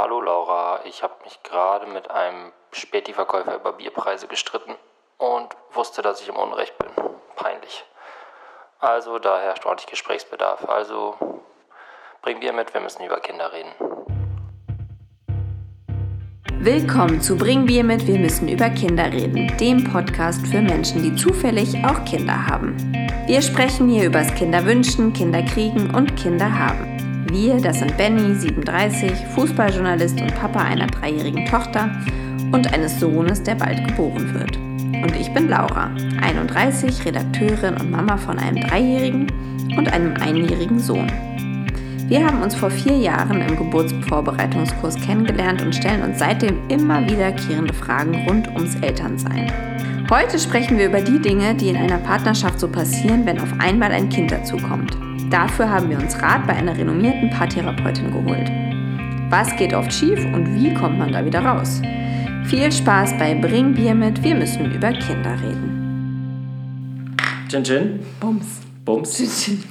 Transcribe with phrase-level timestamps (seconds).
[0.00, 4.76] Hallo Laura, ich habe mich gerade mit einem Späti-Verkäufer über Bierpreise gestritten
[5.16, 6.88] und wusste, dass ich im Unrecht bin.
[7.34, 7.84] Peinlich.
[8.78, 10.68] Also da herrscht ordentlich Gesprächsbedarf.
[10.68, 11.16] Also
[12.22, 13.72] bring Bier mit, wir müssen über Kinder reden.
[16.60, 21.16] Willkommen zu Bring Bier mit, wir müssen über Kinder reden, dem Podcast für Menschen, die
[21.16, 22.76] zufällig auch Kinder haben.
[23.26, 27.07] Wir sprechen hier übers Kinderwünschen, Kinderkriegen und Kinder haben.
[27.30, 31.90] Wir, das sind Benny, 37, Fußballjournalist und Papa einer dreijährigen Tochter
[32.52, 34.56] und eines Sohnes, der bald geboren wird.
[34.56, 35.90] Und ich bin Laura,
[36.22, 39.26] 31, Redakteurin und Mama von einem dreijährigen
[39.76, 41.06] und einem einjährigen Sohn.
[42.08, 47.74] Wir haben uns vor vier Jahren im Geburtsvorbereitungskurs kennengelernt und stellen uns seitdem immer wiederkehrende
[47.74, 49.52] Fragen rund ums Elternsein.
[50.10, 53.92] Heute sprechen wir über die Dinge, die in einer Partnerschaft so passieren, wenn auf einmal
[53.92, 54.96] ein Kind dazukommt.
[55.30, 58.50] Dafür haben wir uns Rat bei einer renommierten Paartherapeutin geholt.
[59.28, 61.82] Was geht oft schief und wie kommt man da wieder raus?
[62.46, 67.14] Viel Spaß bei Bring Bier mit, wir müssen über Kinder reden.
[67.50, 68.00] Chin Chin.
[68.20, 68.60] Bums.
[68.86, 69.18] Bums.
[69.18, 69.64] Chin Chin.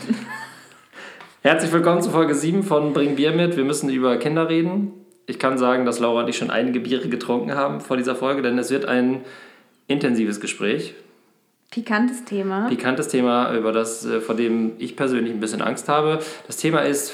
[1.42, 4.92] Herzlich willkommen zu Folge 7 von Bring Bier mit, wir müssen über Kinder reden.
[5.26, 8.44] Ich kann sagen, dass Laura und ich schon einige Biere getrunken haben vor dieser Folge,
[8.44, 9.22] denn es wird ein
[9.88, 10.94] intensives Gespräch.
[11.72, 12.68] Pikantes Thema.
[12.70, 16.20] Pikantes Thema, über das, äh, vor dem ich persönlich ein bisschen Angst habe.
[16.48, 17.14] Das Thema ist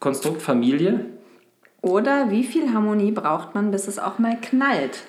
[0.00, 1.06] Konstrukt Familie.
[1.82, 5.00] Oder wie viel Harmonie braucht man, bis es auch mal knallt?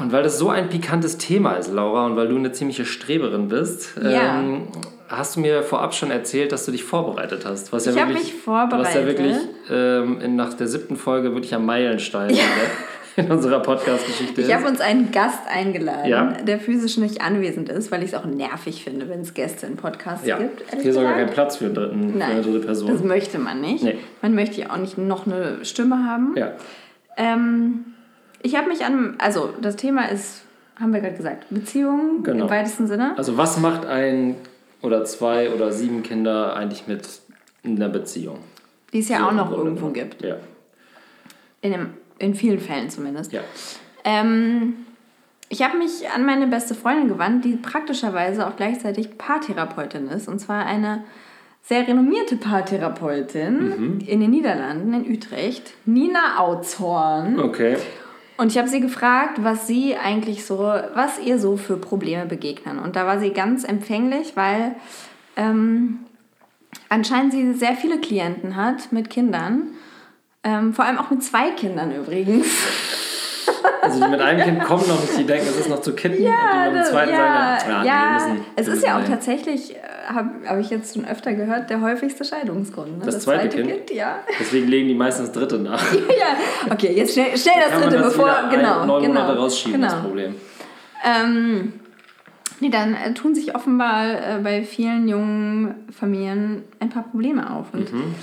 [0.00, 3.48] Und weil das so ein pikantes Thema ist, Laura, und weil du eine ziemliche Streberin
[3.48, 4.38] bist, ja.
[4.38, 4.68] ähm,
[5.08, 7.72] hast du mir vorab schon erzählt, dass du dich vorbereitet hast.
[7.72, 8.86] Was ich ja habe mich vorbereitet.
[8.86, 9.36] Was ja wirklich
[9.70, 12.42] ähm, in, nach der siebten Folge wirklich am Meilenstein ja.
[13.16, 14.48] in unserer Podcast-Geschichte ist.
[14.48, 16.32] Ich habe uns einen Gast eingeladen, ja.
[16.32, 19.76] der physisch nicht anwesend ist, weil ich es auch nervig finde, wenn es Gäste in
[19.76, 20.38] Podcasts ja.
[20.38, 20.62] gibt.
[20.70, 22.90] Hier ist sogar kein Platz für, einen dritten, Nein, für eine dritte Person.
[22.90, 23.84] Das möchte man nicht.
[23.84, 23.98] Nee.
[24.22, 26.34] Man möchte ja auch nicht noch eine Stimme haben.
[26.36, 26.52] Ja.
[27.16, 27.84] Ähm,
[28.42, 30.42] ich habe mich an, also das Thema ist,
[30.80, 32.44] haben wir gerade gesagt, Beziehungen genau.
[32.44, 33.14] im weitesten Sinne.
[33.16, 34.36] Also was macht ein
[34.80, 37.08] oder zwei oder sieben Kinder eigentlich mit
[37.64, 38.38] einer Beziehung?
[38.92, 40.22] Die es ja so auch noch irgendwo gibt.
[40.22, 40.36] Ja.
[41.60, 41.90] In dem
[42.22, 43.32] in vielen Fällen zumindest.
[43.32, 43.40] Ja.
[44.04, 44.74] Ähm,
[45.48, 50.28] ich habe mich an meine beste Freundin gewandt, die praktischerweise auch gleichzeitig Paartherapeutin ist.
[50.28, 51.04] Und zwar eine
[51.62, 54.00] sehr renommierte Paartherapeutin mhm.
[54.06, 57.38] in den Niederlanden, in Utrecht, Nina Autzhorn.
[57.38, 57.76] Okay.
[58.38, 62.78] Und ich habe sie gefragt, was sie eigentlich so, was ihr so für Probleme begegnen.
[62.78, 64.74] Und da war sie ganz empfänglich, weil
[65.36, 65.98] ähm,
[66.88, 69.74] anscheinend sie sehr viele Klienten hat mit Kindern
[70.44, 72.46] ähm, vor allem auch mit zwei Kindern übrigens.
[73.80, 76.18] Also die mit einem Kind kommen noch nicht, die denken, es ist noch zu Kinder.
[76.18, 79.04] Ja, und die mit dem zweiten ja, sagen, ja, ja müssen, es ist ja auch
[79.04, 82.98] tatsächlich, äh, habe hab ich jetzt schon öfter gehört, der häufigste Scheidungsgrund.
[82.98, 83.04] Ne?
[83.04, 83.68] Das, das, zweite, kind?
[83.68, 83.90] kind?
[83.90, 84.20] ja.
[84.38, 85.82] Deswegen legen die meistens das dritte nach.
[85.94, 88.86] ja, okay, jetzt schnell, schnell das dritte, das bevor, genau.
[88.86, 89.92] Neun genau, Monate rausschieben, genau.
[89.92, 90.34] das Problem.
[91.04, 91.72] Ähm,
[92.60, 97.74] nee, dann äh, tun sich offenbar äh, bei vielen jungen Familien ein paar Probleme auf.
[97.74, 98.14] Und mhm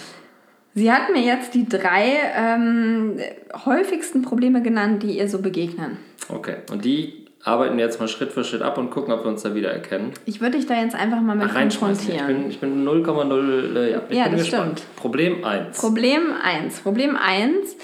[0.80, 3.20] Sie hat mir jetzt die drei ähm,
[3.66, 5.98] häufigsten Probleme genannt, die ihr so begegnen.
[6.30, 9.30] Okay, und die arbeiten wir jetzt mal Schritt für Schritt ab und gucken, ob wir
[9.30, 10.14] uns da wieder erkennen.
[10.26, 12.50] Ich würde dich da jetzt einfach mal mit konfrontieren.
[12.50, 13.76] Ich bin 0,0.
[13.76, 14.80] Äh, ja, ich ja bin das gespannt.
[14.80, 14.96] stimmt.
[14.96, 15.78] Problem 1.
[15.78, 16.80] Problem 1.
[16.80, 17.76] Problem 1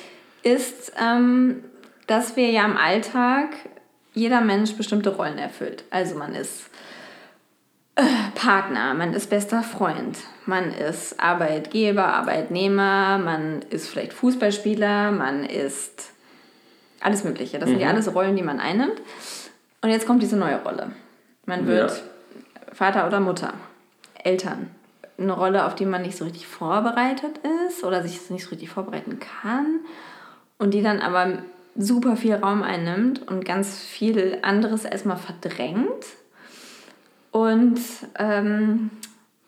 [0.43, 1.65] ist, ähm,
[2.07, 3.49] dass wir ja im Alltag
[4.13, 5.83] jeder Mensch bestimmte Rollen erfüllt.
[5.89, 6.69] Also man ist
[8.35, 16.11] Partner, man ist bester Freund, man ist Arbeitgeber, Arbeitnehmer, man ist vielleicht Fußballspieler, man ist
[16.99, 17.57] alles Mögliche.
[17.57, 17.73] Das mhm.
[17.73, 19.01] sind ja alles Rollen, die man einnimmt.
[19.81, 20.91] Und jetzt kommt diese neue Rolle.
[21.45, 22.73] Man wird ja.
[22.73, 23.53] Vater oder Mutter,
[24.23, 24.71] Eltern.
[25.17, 28.69] Eine Rolle, auf die man nicht so richtig vorbereitet ist oder sich nicht so richtig
[28.69, 29.79] vorbereiten kann
[30.57, 31.43] und die dann aber
[31.77, 36.05] super viel Raum einnimmt und ganz viel anderes erstmal verdrängt
[37.35, 37.81] und
[38.17, 38.91] ähm,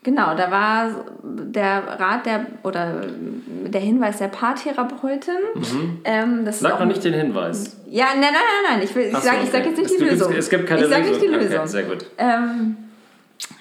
[0.03, 3.03] genau, da war der Rat der oder
[3.65, 5.33] der Hinweis der Paartherapeutin.
[5.55, 6.01] Mhm.
[6.03, 7.77] Ähm, das Sag noch nicht den Hinweis.
[7.89, 8.81] Ja, nein, nein, nein, nein.
[8.83, 9.49] Ich, ich so, sage okay.
[9.49, 10.33] sag jetzt nicht es die Lösung.
[10.33, 11.01] Es gibt keine ich Lösung.
[11.01, 11.59] Ich sage nicht die Lösung.
[11.59, 12.05] Okay, sehr gut.
[12.17, 12.77] Ähm,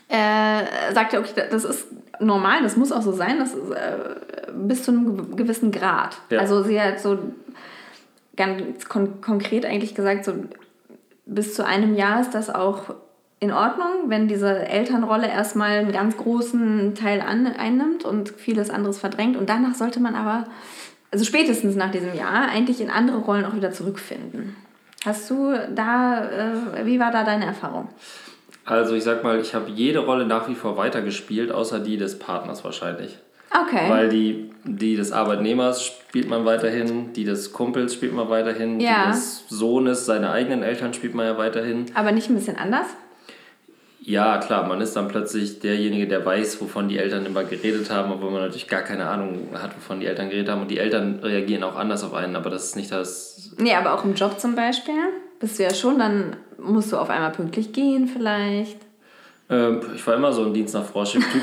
[0.09, 1.87] äh, sagte, okay, das ist
[2.19, 6.17] normal, das muss auch so sein, das ist, äh, bis zu einem gewissen Grad.
[6.31, 6.41] Ja.
[6.41, 7.17] Also sie hat so
[8.37, 10.33] ganz kon konkret eigentlich gesagt, so
[11.27, 12.93] bis zu einem Jahr ist das auch
[13.39, 18.99] in Ordnung, wenn diese Elternrolle erstmal einen ganz großen Teil an, einnimmt und vieles anderes
[18.99, 19.37] verdrängt.
[19.37, 20.45] Und danach sollte man aber,
[21.11, 24.57] also spätestens nach diesem Jahr, eigentlich in andere Rollen auch wieder zurückfinden.
[25.05, 26.25] Hast du da,
[26.75, 27.89] äh, wie war da deine Erfahrung?
[28.65, 32.19] Also ich sag mal, ich habe jede Rolle nach wie vor weitergespielt, außer die des
[32.19, 33.19] Partners wahrscheinlich.
[33.51, 33.89] Okay.
[33.89, 39.05] Weil die, die des Arbeitnehmers spielt man weiterhin, die des Kumpels spielt man weiterhin, Ja.
[39.07, 41.87] die des Sohnes, seine eigenen Eltern spielt man ja weiterhin.
[41.95, 42.87] Aber nicht ein bisschen anders?
[44.09, 48.13] Ja, klar, man ist dann plötzlich derjenige, der weiß, wovon die Eltern immer geredet haben,
[48.13, 50.61] obwohl man natürlich gar keine Ahnung hat, wovon die Eltern geredet haben.
[50.61, 53.51] Und die Eltern reagieren auch anders auf einen, aber das ist nicht das.
[53.59, 54.95] Nee, aber auch im Job zum Beispiel.
[55.41, 58.79] Bist du ja schon, dann musst du auf einmal pünktlich gehen vielleicht.
[59.51, 61.43] Ähm, ich war immer so ein Dienst nach Vorschrift-Typ.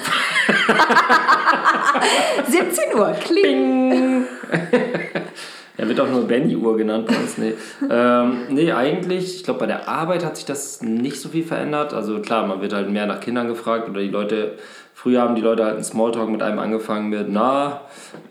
[2.47, 4.25] 17 Uhr, kling.
[5.75, 7.37] Er wird auch nur Benny-Uhr genannt bei uns.
[7.37, 7.53] Nee.
[7.89, 11.93] ähm, nee, eigentlich, ich glaube, bei der Arbeit hat sich das nicht so viel verändert.
[11.93, 14.57] Also klar, man wird halt mehr nach Kindern gefragt oder die Leute,
[15.03, 17.81] früher haben die Leute halt einen Smalltalk mit einem angefangen mit, na,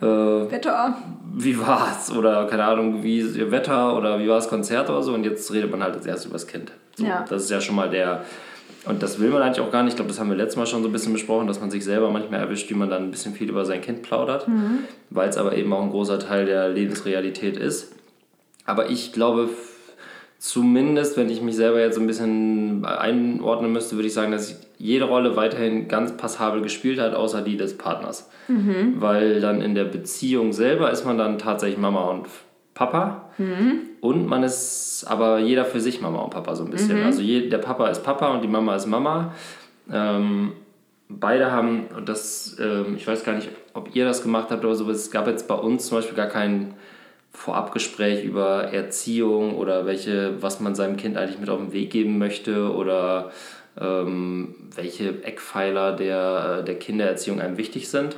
[0.01, 0.97] äh, Wetter.
[1.35, 2.11] wie war's?
[2.11, 5.13] Oder keine Ahnung, wie ist ihr Wetter oder wie war das Konzert oder so.
[5.13, 6.73] Und jetzt redet man halt als erstes über das Kind.
[6.97, 7.27] So, Ja.
[7.29, 8.25] Das ist ja schon mal der.
[8.87, 9.93] Und das will man eigentlich auch gar nicht.
[9.93, 11.85] Ich glaube, das haben wir letztes Mal schon so ein bisschen besprochen, dass man sich
[11.85, 14.47] selber manchmal erwischt, wie man dann ein bisschen viel über sein Kind plaudert,
[15.11, 17.93] weil es aber eben auch ein großer Teil der Lebensrealität ist.
[18.65, 19.51] Aber ich glaube,
[20.43, 24.61] zumindest, wenn ich mich selber jetzt so ein bisschen einordnen müsste, würde ich sagen, dass
[24.77, 28.29] jede Rolle weiterhin ganz passabel gespielt hat, außer die des Partners.
[29.01, 32.27] Weil dann in der Beziehung selber ist man dann tatsächlich Mama und
[32.75, 33.31] Papa.
[34.01, 36.97] Und man ist aber jeder für sich Mama und Papa so ein bisschen.
[37.07, 39.33] Also je, der Papa ist Papa und die Mama ist Mama.
[39.93, 40.55] Ähm,
[41.09, 44.75] beide haben, und das, ähm, ich weiß gar nicht, ob ihr das gemacht habt oder
[44.75, 46.75] so, es gab jetzt bei uns zum Beispiel gar kein
[47.33, 52.19] Vorabgespräch über Erziehung oder welche, was man seinem Kind eigentlich mit auf den Weg geben
[52.19, 53.31] möchte oder
[53.81, 58.17] ähm, welche Eckpfeiler der, der Kindererziehung einem wichtig sind.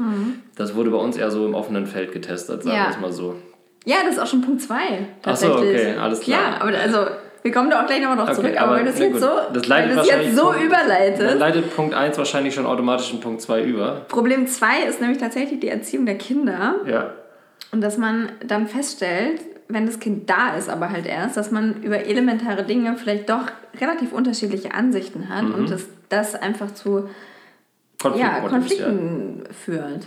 [0.56, 2.84] Das wurde bei uns eher so im offenen Feld getestet, sagen Ja.
[2.87, 3.37] wir es mal so.
[3.84, 4.76] Ja, das ist auch schon Punkt 2.
[5.25, 6.40] Ach so, okay, alles klar.
[6.40, 7.06] Ja, aber also,
[7.43, 8.56] wir kommen da auch gleich nochmal drauf Okay, zurück.
[8.56, 10.67] Aber, aber wenn du es jetzt so, Das wenn du es jetzt so Punkt- Dann
[10.67, 11.38] überleitest.
[11.38, 14.00] leitet Punkt 1 wahrscheinlich schon automatisch in Punkt 2 über.
[14.08, 16.76] Problem 2 ist nämlich tatsächlich die Erziehung der Kinder.
[16.87, 17.10] Ja.
[17.74, 21.82] Und dass man dann feststellt, wenn das Kind da ist, aber halt erst, dass man
[21.82, 23.48] über elementare Dinge vielleicht doch
[23.80, 25.54] relativ unterschiedliche Ansichten hat Mhm.
[25.54, 27.08] und dass das einfach zu
[28.00, 30.06] Konflikt ja, Konflikten führt.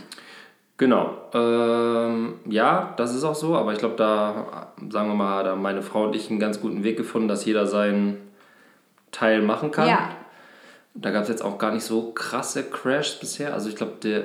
[0.78, 1.10] Genau.
[1.34, 5.60] Ähm, ja, das ist auch so, aber ich glaube, da, sagen wir mal, da haben
[5.60, 8.16] meine Frau und ich einen ganz guten Weg gefunden, dass jeder seinen
[9.12, 9.88] Teil machen kann.
[9.88, 10.08] Ja.
[10.94, 13.52] Da gab es jetzt auch gar nicht so krasse Crashs bisher.
[13.52, 14.24] Also ich glaube, der,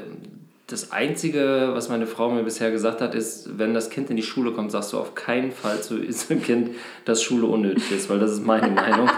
[0.68, 4.24] das Einzige, was meine Frau mir bisher gesagt hat, ist, wenn das Kind in die
[4.24, 6.70] Schule kommt, sagst du auf keinen Fall zu diesem Kind,
[7.06, 9.10] dass Schule unnötig ist, weil das ist meine Meinung.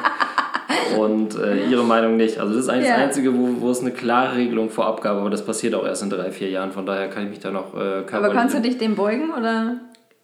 [1.00, 2.40] Und äh, ihre Meinung nicht.
[2.40, 2.96] Also das ist eigentlich Ja.
[2.98, 6.04] das Einzige, wo, wo es eine klare Regelung vorab gab, aber das passiert auch erst
[6.04, 6.72] in drei, vier Jahren.
[6.72, 9.78] Von daher kann ich mich da noch äh, Aber kannst du dich dem beugen oder?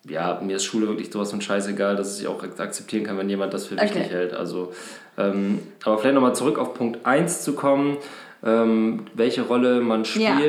[0.08, 3.54] Ja, mir ist Schule wirklich sowas von scheißegal, dass ich auch akzeptieren kann, wenn jemand
[3.54, 4.10] das für wichtig Okay.
[4.10, 4.34] hält.
[4.34, 4.72] Also,
[5.18, 7.98] ähm, aber vielleicht nochmal zurück auf Punkt 1 zu kommen,
[8.44, 10.40] ähm, welche Rolle man Ja.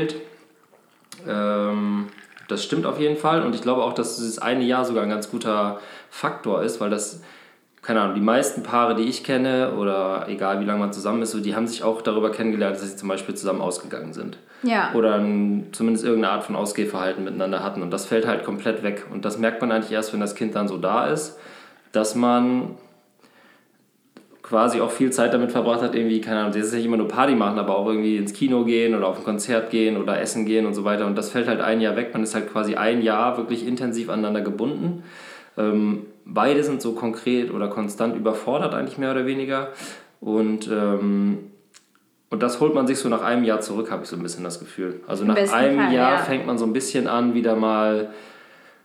[1.29, 2.09] Ähm,
[2.49, 5.09] das stimmt auf jeden Fall und ich glaube auch, dass dieses eine Jahr sogar ein
[5.09, 5.81] ganz guter
[6.11, 7.23] Faktor ist, weil das,
[7.81, 11.31] keine Ahnung, die meisten Paare, die ich kenne oder egal wie lange man zusammen ist,
[11.31, 14.93] so, die haben sich auch darüber kennengelernt, dass sie zum Beispiel zusammen ausgegangen sind Ja.
[14.95, 17.81] oder ein, zumindest irgendeine Art von Ausgehverhalten miteinander hatten.
[17.83, 19.07] Und das fällt halt komplett weg.
[19.13, 21.39] Und das merkt man eigentlich erst, wenn das Kind dann so da ist,
[21.93, 22.77] dass man
[24.52, 27.08] quasi auch viel Zeit damit verbracht hat, irgendwie, keine Ahnung, das ist nicht immer nur
[27.08, 30.44] Party machen, aber auch irgendwie ins Kino gehen oder auf ein Konzert gehen oder essen
[30.44, 31.06] gehen und so weiter.
[31.06, 32.10] Und das fällt halt ein Jahr weg.
[32.12, 35.04] Man ist halt quasi ein Jahr wirklich intensiv aneinander gebunden.
[35.56, 39.68] Ähm, beide sind so konkret oder konstant überfordert, eigentlich mehr oder weniger.
[40.21, 41.38] Und ähm,
[42.28, 44.44] und das holt man sich so nach einem Jahr zurück, habe ich so ein bisschen
[44.44, 45.00] das Gefühl.
[45.06, 46.18] Also nach einem Fall, Jahr ja.
[46.18, 48.11] fängt man so ein bisschen an, wieder mal,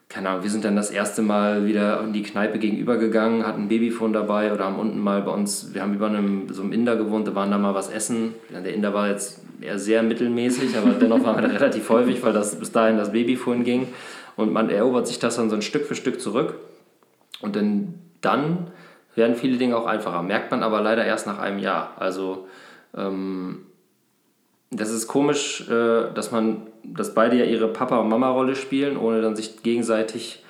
[0.10, 3.64] keine Ahnung, wir sind dann das erste Mal wieder in die Kneipe gegenüber gegangen, hatten
[3.64, 6.72] ein Babyphone dabei oder haben unten mal bei uns, wir haben über einem, so einem
[6.72, 8.34] Inder gewohnt, da waren da mal was essen.
[8.50, 12.32] Der Inder war jetzt eher sehr mittelmäßig, aber dennoch waren wir da relativ häufig, weil
[12.32, 13.88] das bis dahin das Babyphone ging.
[14.38, 16.56] Und man erobert sich das dann so ein Stück für Stück zurück.
[17.42, 18.72] Und dann, dann
[19.16, 20.22] werden viele Dinge auch einfacher.
[20.24, 21.96] Merkt man aber leider erst nach einem Jahr.
[22.00, 22.48] Also
[22.96, 23.67] ähm,
[24.72, 29.22] das ist komisch, äh, dass man, dass beide ja ihre Papa- und Mama-Rolle spielen, ohne
[29.22, 30.44] dann sich gegenseitig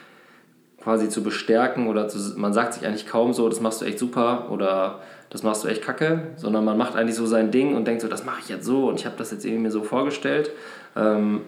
[0.81, 3.99] quasi zu bestärken oder zu, man sagt sich eigentlich kaum so, das machst du echt
[3.99, 7.85] super oder das machst du echt kacke, sondern man macht eigentlich so sein Ding und
[7.85, 9.83] denkt so, das mache ich jetzt so und ich habe das jetzt irgendwie mir so
[9.83, 10.51] vorgestellt.
[10.95, 11.41] Ähm,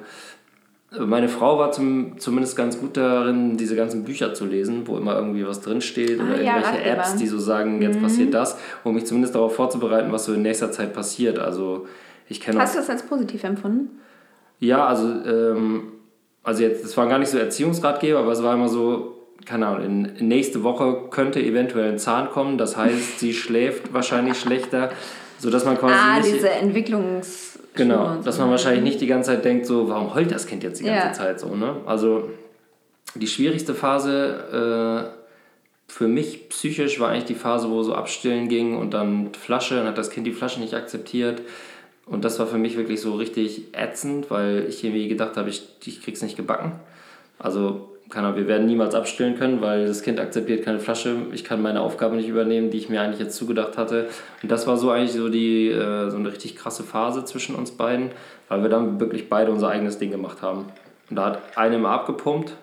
[0.92, 5.16] meine Frau war zum, zumindest ganz gut darin, diese ganzen Bücher zu lesen, wo immer
[5.16, 6.98] irgendwie was drinsteht oder Ah, ja, irgendwelche Ratgeber.
[6.98, 10.42] Apps, die so sagen, jetzt passiert das, um mich zumindest darauf vorzubereiten, was so in
[10.42, 11.38] nächster Zeit passiert.
[11.38, 11.86] Also
[12.30, 14.00] ich kenne Hast du das als positiv empfunden?
[14.60, 15.94] ja, also, ähm,
[16.44, 19.86] also jetzt, das waren gar nicht so Erziehungsratgeber, aber es war immer so, keine Ahnung,
[19.86, 24.92] in, nächste Woche könnte eventuell ein Zahn kommen, das heißt, sie schläft wahrscheinlich schlechter,
[25.38, 26.36] sodass man quasi Ah, nicht...
[26.36, 27.60] diese Entwicklungs...
[27.76, 28.24] Genau, so.
[28.24, 30.86] dass man wahrscheinlich nicht die ganze Zeit denkt, so, warum heult das Kind jetzt die
[30.86, 31.14] ganze ja.
[31.14, 31.78] Zeit so, ne?
[31.86, 32.30] Also
[33.16, 35.20] die schwierigste Phase äh,
[35.88, 39.88] für mich psychisch war eigentlich die Phase, wo so abstillen ging und dann Flasche, dann
[39.88, 41.42] hat das Kind die Flasche nicht akzeptiert.
[42.10, 45.64] Und das war für mich wirklich so richtig ätzend, weil ich irgendwie gedacht habe, ich,
[45.86, 46.74] ich krieg's nicht gebacken.
[47.38, 51.16] Also, keine Ahnung, wir werden niemals abstillen können, weil das Kind akzeptiert keine Flasche.
[51.34, 54.08] Ich kann meine Aufgabe nicht übernehmen, die ich mir eigentlich jetzt zugedacht hatte.
[54.42, 57.72] Und das war so eigentlich so die äh, so eine richtig krasse Phase zwischen uns
[57.72, 58.10] beiden,
[58.48, 60.66] weil wir dann wirklich beide unser eigenes Ding gemacht haben.
[61.12, 62.56] Und da hat einer immer abgepumpt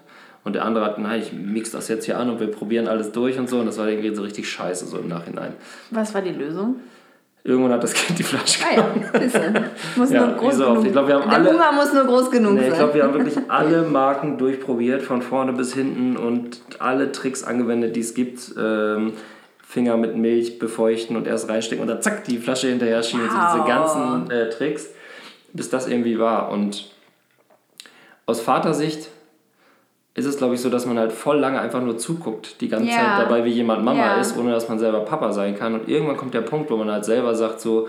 [0.42, 3.12] und der andere hat, nein, ich mix das jetzt hier an und wir probieren alles
[3.12, 3.60] durch und so.
[3.60, 5.52] Und das war irgendwie so richtig scheiße, so im Nachhinein.
[5.92, 6.80] Was war die Lösung?
[7.46, 8.64] Irgendwann hat das Kind die Flasche.
[8.68, 10.84] Ah ja, muss ja, nur groß genug.
[10.84, 12.70] Ich glaub, wir haben der alle, Hunger muss nur groß genug nee, sein.
[12.72, 17.44] Ich glaube, wir haben wirklich alle Marken durchprobiert, von vorne bis hinten und alle Tricks
[17.44, 18.52] angewendet, die es gibt.
[18.58, 19.12] Ähm,
[19.64, 23.28] Finger mit Milch befeuchten und erst reinstecken und dann zack, die Flasche hinterher schieben.
[23.28, 23.54] Wow.
[23.54, 24.90] diese ganzen äh, Tricks,
[25.52, 26.50] bis das irgendwie war.
[26.50, 26.90] Und
[28.26, 29.08] aus Vatersicht
[30.16, 32.88] ist es, glaube ich, so, dass man halt voll lange einfach nur zuguckt, die ganze
[32.88, 32.96] ja.
[32.96, 34.20] Zeit dabei, wie jemand Mama ja.
[34.20, 35.74] ist, ohne dass man selber Papa sein kann.
[35.74, 37.86] Und irgendwann kommt der Punkt, wo man halt selber sagt, so,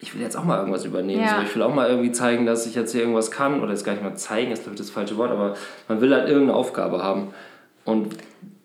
[0.00, 1.22] ich will jetzt auch mal irgendwas übernehmen.
[1.22, 1.36] Ja.
[1.36, 3.62] So, ich will auch mal irgendwie zeigen, dass ich jetzt hier irgendwas kann.
[3.62, 5.54] Oder jetzt gar nicht mal zeigen, ist glaube ich das falsche Wort, aber
[5.86, 7.28] man will halt irgendeine Aufgabe haben.
[7.84, 8.16] Und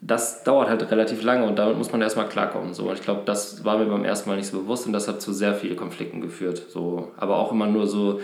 [0.02, 2.74] das dauert halt relativ lange und damit muss man erstmal klarkommen.
[2.74, 2.90] So.
[2.90, 5.22] Und ich glaube, das war mir beim ersten Mal nicht so bewusst und das hat
[5.22, 6.64] zu sehr vielen Konflikten geführt.
[6.70, 7.12] So.
[7.18, 8.20] Aber auch immer nur so,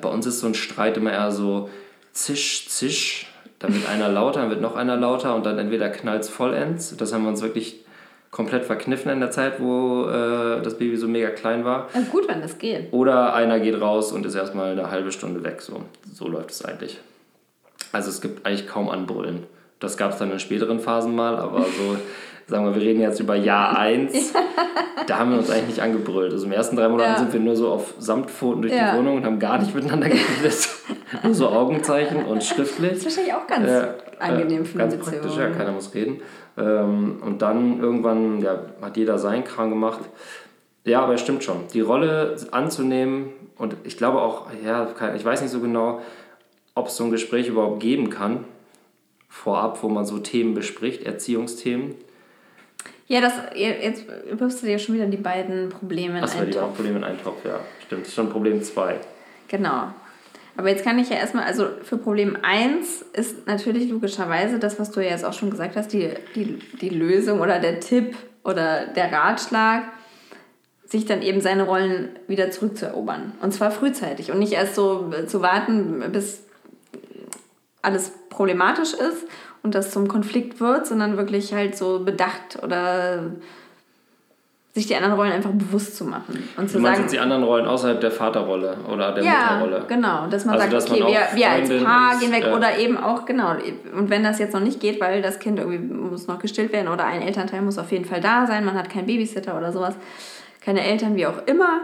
[0.00, 1.70] bei uns ist so ein Streit immer eher so
[2.12, 3.28] zisch, zisch
[3.66, 6.96] dann wird einer lauter, dann wird noch einer lauter und dann entweder knallt es vollends.
[6.96, 7.84] Das haben wir uns wirklich
[8.30, 11.88] komplett verkniffen in der Zeit, wo äh, das Baby so mega klein war.
[11.92, 12.92] Also gut, wenn das geht.
[12.92, 15.62] Oder einer geht raus und ist erstmal eine halbe Stunde weg.
[15.62, 15.82] So,
[16.12, 16.98] so läuft es eigentlich.
[17.92, 19.44] Also es gibt eigentlich kaum Anbrüllen.
[19.80, 21.96] Das gab es dann in späteren Phasen mal, aber so
[22.46, 24.32] sagen wir, wir reden jetzt über Jahr 1,
[25.06, 26.32] da haben wir uns eigentlich nicht angebrüllt.
[26.32, 27.18] Also in den ersten drei Monaten ja.
[27.18, 28.92] sind wir nur so auf Samtpfoten durch ja.
[28.92, 30.68] die Wohnung und haben gar nicht miteinander geredet.
[31.22, 32.90] nur so Augenzeichen und schriftlich.
[32.90, 33.88] Das ist wahrscheinlich auch ganz äh,
[34.18, 35.20] angenehm für Ganz Beziehung.
[35.20, 36.20] praktisch, ja, keiner muss reden.
[36.58, 40.00] Ähm, und dann irgendwann ja, hat jeder seinen Kram gemacht.
[40.84, 41.66] Ja, aber es stimmt schon.
[41.72, 46.00] Die Rolle anzunehmen und ich glaube auch, ja, ich weiß nicht so genau,
[46.74, 48.44] ob es so ein Gespräch überhaupt geben kann,
[49.28, 51.94] vorab, wo man so Themen bespricht, Erziehungsthemen.
[53.08, 56.58] Ja, das, jetzt wirfst du dir schon wieder die beiden Probleme in Achso, einen die
[56.58, 56.74] Topf.
[56.74, 57.60] Probleme in einen Topf, ja.
[57.86, 58.96] Stimmt, das ist schon Problem 2.
[59.48, 59.92] Genau.
[60.56, 64.90] Aber jetzt kann ich ja erstmal, also für Problem 1 ist natürlich logischerweise das, was
[64.90, 68.86] du ja jetzt auch schon gesagt hast, die, die, die Lösung oder der Tipp oder
[68.86, 69.84] der Ratschlag,
[70.86, 73.32] sich dann eben seine Rollen wieder zurückzuerobern.
[73.42, 76.44] Und zwar frühzeitig und nicht erst so zu warten, bis
[77.82, 79.26] alles problematisch ist
[79.66, 83.24] und das zum Konflikt wird, sondern wirklich halt so bedacht oder
[84.74, 86.48] sich die anderen Rollen einfach bewusst zu machen.
[86.56, 89.58] Und zu du meinst sagen, jetzt die anderen Rollen außerhalb der Vaterrolle oder der ja,
[89.58, 89.84] Mutterrolle?
[89.88, 90.26] genau.
[90.28, 92.54] Dass man also, sagt, dass okay, man wir, wir als Paar ist, gehen weg ja.
[92.54, 93.54] oder eben auch, genau.
[93.96, 96.88] Und wenn das jetzt noch nicht geht, weil das Kind irgendwie muss noch gestillt werden
[96.88, 99.94] oder ein Elternteil muss auf jeden Fall da sein, man hat keinen Babysitter oder sowas,
[100.60, 101.80] keine Eltern, wie auch immer,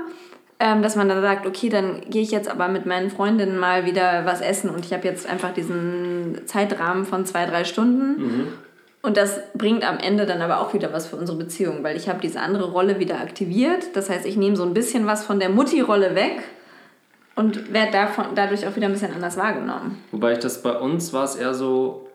[0.63, 3.85] ähm, dass man dann sagt, okay, dann gehe ich jetzt aber mit meinen Freundinnen mal
[3.85, 8.23] wieder was essen und ich habe jetzt einfach diesen Zeitrahmen von zwei, drei Stunden.
[8.23, 8.47] Mhm.
[9.03, 12.09] Und das bringt am Ende dann aber auch wieder was für unsere Beziehung, weil ich
[12.09, 13.97] habe diese andere Rolle wieder aktiviert.
[13.97, 16.45] Das heißt, ich nehme so ein bisschen was von der Mutti-Rolle weg
[17.35, 19.99] und werde davon, dadurch auch wieder ein bisschen anders wahrgenommen.
[20.13, 22.07] Wobei ich das bei uns war es eher so,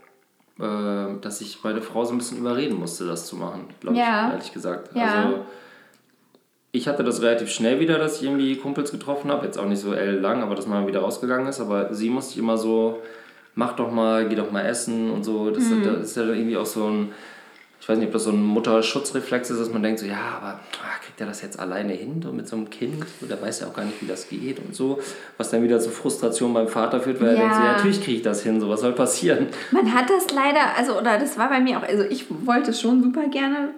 [0.58, 4.28] äh, dass ich meine Frau so ein bisschen überreden musste, das zu machen, glaube ja.
[4.28, 4.96] ich, ehrlich gesagt.
[4.96, 5.26] Ja.
[5.26, 5.40] Also
[6.78, 9.46] ich hatte das relativ schnell wieder, dass ich irgendwie Kumpels getroffen habe.
[9.46, 11.60] Jetzt auch nicht so lang, aber dass man wieder rausgegangen ist.
[11.60, 13.02] Aber sie musste ich immer so,
[13.56, 15.50] mach doch mal, geh doch mal essen und so.
[15.50, 16.02] Das, mhm.
[16.02, 17.12] ist, ja irgendwie auch so ein,
[17.82, 20.60] ich weiß nicht, ob das so ein Mutterschutzreflex ist, dass man denkt so, ja, aber
[20.84, 23.06] ach, kriegt er das jetzt alleine hin so mit so einem Kind?
[23.22, 25.00] Der weiß ja auch gar nicht, wie das geht und so.
[25.38, 27.34] Was dann wieder zu Frustration beim Vater führt, weil ja.
[27.34, 29.48] er denkt so, ja, natürlich kriege ich das hin, so was soll passieren?
[29.72, 33.02] Man hat das leider, also, oder das war bei mir auch, also ich wollte schon
[33.02, 33.70] super gerne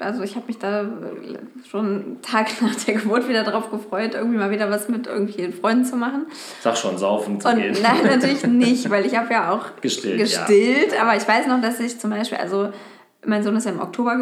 [0.00, 0.84] also ich habe mich da
[1.68, 5.52] schon einen Tag nach der Geburt wieder darauf gefreut, irgendwie mal wieder was mit irgendwelchen
[5.52, 6.26] Freunden zu machen.
[6.60, 7.76] Sag schon, saufen zu und gehen.
[7.82, 10.18] Nein, natürlich nicht, weil ich habe ja auch gestillt.
[10.18, 11.02] gestillt ja.
[11.02, 12.70] Aber ich weiß noch, dass ich zum Beispiel, also
[13.24, 14.16] mein Sohn ist ja im Oktober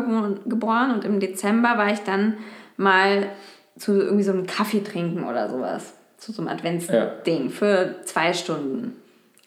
[0.45, 2.39] geboren und im Dezember war ich dann
[2.77, 3.29] mal
[3.77, 5.95] zu irgendwie so einem Kaffee trinken oder sowas.
[6.17, 7.49] Zu so einem Adventsding ja.
[7.51, 8.97] für zwei Stunden.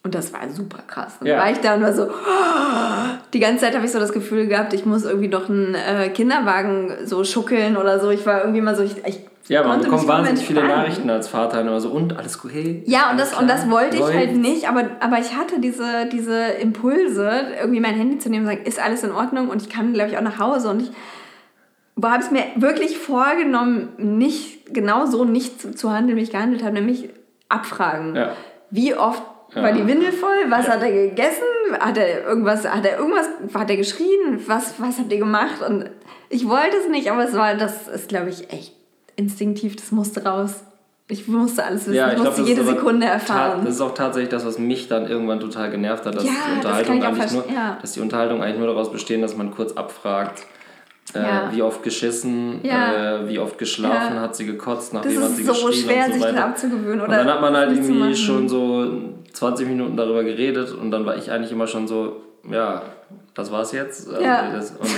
[0.04, 1.18] Und das war super krass.
[1.20, 1.38] Dann ja.
[1.38, 2.08] war ich da und war so,
[3.34, 6.10] die ganze Zeit habe ich so das Gefühl gehabt, ich muss irgendwie noch einen äh,
[6.10, 8.10] Kinderwagen so schuckeln oder so.
[8.10, 11.62] Ich war irgendwie mal so, ich, ich ja, man bekommt wahnsinnig viele Nachrichten als Vater
[11.62, 12.84] und immer so, und alles gut, hey.
[12.86, 16.44] Ja, und das, und das wollte ich halt nicht, aber, aber ich hatte diese, diese
[16.62, 17.30] Impulse,
[17.60, 20.12] irgendwie mein Handy zu nehmen und sagen, ist alles in Ordnung und ich kann, glaube
[20.12, 20.92] ich, auch nach Hause und ich
[22.02, 26.64] habe es mir wirklich vorgenommen, nicht genau so nicht zu, zu handeln, wie ich gehandelt
[26.64, 27.10] habe, nämlich
[27.50, 28.16] abfragen.
[28.16, 28.32] Ja.
[28.70, 29.22] Wie oft
[29.56, 29.64] Ja.
[29.64, 30.46] war die Windel voll?
[30.50, 31.44] Was hat er gegessen?
[31.80, 34.40] Hat er irgendwas, hat er irgendwas, hat er geschrien?
[34.48, 35.62] Was, was habt ihr gemacht?
[35.68, 35.90] Und
[36.30, 38.74] ich wollte es nicht, aber es war, das ist, glaube ich, echt
[39.16, 40.64] instinktiv, das musste raus.
[41.08, 43.66] Ich musste alles wissen, ich, glaub, musste das jede Sekunde erfahren.
[43.66, 46.62] Das ist auch tatsächlich das, was mich dann irgendwann total genervt hat, dass, Ja, die,
[46.62, 47.78] das Unterhaltung ich auch eigentlich nur, ja.
[47.82, 50.44] dass die Unterhaltung eigentlich nur daraus bestehen, dass man kurz abfragt,
[51.14, 51.50] äh, Ja.
[51.52, 53.20] wie oft geschissen, Ja.
[53.22, 54.22] äh, wie oft geschlafen, Ja.
[54.22, 56.22] hat sie gekotzt, nach Das wem hat sie ist so geschrien schwer, und so sich
[56.24, 56.46] das weiter.
[56.46, 57.02] abzugewöhnen.
[57.02, 58.92] Und Oder dann hat man halt irgendwie schon so
[59.34, 62.82] 20 Minuten darüber geredet und dann war ich eigentlich immer schon so, ja,
[63.34, 64.10] das war's jetzt.
[64.10, 64.90] Also das, und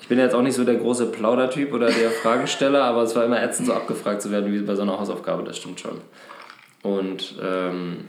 [0.00, 3.24] ich bin jetzt auch nicht so der große Plaudertyp oder der Fragensteller, aber es war
[3.24, 6.00] immer ätzend, so abgefragt zu werden wie bei so einer Hausaufgabe, das stimmt schon.
[6.82, 8.08] Und ähm,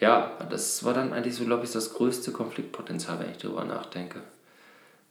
[0.00, 4.20] ja, das war dann eigentlich so, glaube ich, das größte Konfliktpotenzial, wenn ich darüber nachdenke.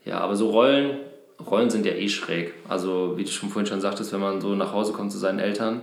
[0.08, 0.98] Ja, aber so Rollen,
[1.50, 2.54] Rollen sind ja eh schräg.
[2.68, 5.40] Also, wie du schon vorhin schon sagtest, wenn man so nach Hause kommt zu seinen
[5.40, 5.82] Eltern,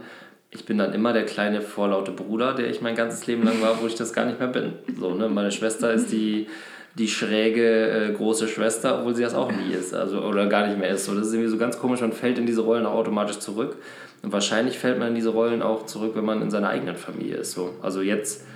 [0.50, 3.81] ich bin dann immer der kleine vorlaute Bruder, der ich mein ganzes Leben lang war,
[3.83, 4.75] wo ich das gar nicht mehr bin.
[4.99, 5.28] So, ne?
[5.28, 6.47] Meine Schwester ist die,
[6.95, 10.78] die schräge äh, große Schwester, obwohl sie das auch nie ist, also oder gar nicht
[10.78, 11.07] mehr ist.
[11.07, 13.76] So, das ist irgendwie so ganz komisch, man fällt in diese Rollen auch automatisch zurück.
[14.23, 17.38] Und wahrscheinlich fällt man in diese Rollen auch zurück, wenn man in seiner eigenen Familie
[17.38, 17.52] ist.
[17.52, 17.75] So.
[17.83, 18.47] Also jetzt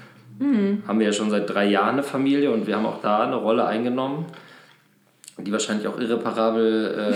[0.40, 3.34] haben wir ja schon seit drei Jahren eine Familie und wir haben auch da eine
[3.34, 4.26] Rolle eingenommen,
[5.38, 7.14] die wahrscheinlich auch irreparabel,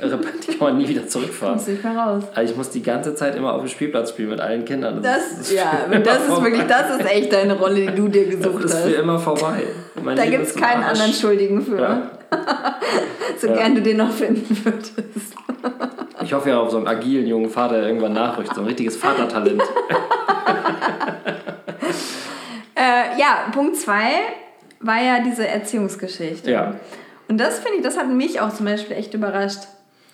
[0.00, 1.60] äh, die kann man nie wieder zurückfahren.
[1.66, 2.24] Ich mal raus.
[2.34, 5.00] Also ich muss die ganze Zeit immer auf dem Spielplatz spielen mit allen Kindern.
[5.02, 8.64] Das, ist ja, das ist wirklich, das ist echt deine Rolle, die du dir gesucht
[8.64, 8.94] Das ist für hast.
[9.02, 9.62] immer vorbei.
[10.02, 10.92] Mein Da gibt es keinen Arsch.
[10.98, 11.80] anderen Schuldigen für.
[11.80, 12.10] Ja.
[13.38, 13.54] So Ja.
[13.56, 14.96] gern du den noch finden würdest.
[16.22, 18.52] Ich hoffe ja auf so einen agilen jungen Vater, der irgendwann nachrückt.
[18.54, 19.62] So ein richtiges Vatertalent.
[22.74, 24.10] Äh, ja, Punkt zwei
[24.80, 26.50] war ja diese Erziehungsgeschichte.
[26.50, 26.74] Ja.
[27.28, 29.60] Und das finde ich, das hat mich auch zum Beispiel echt überrascht.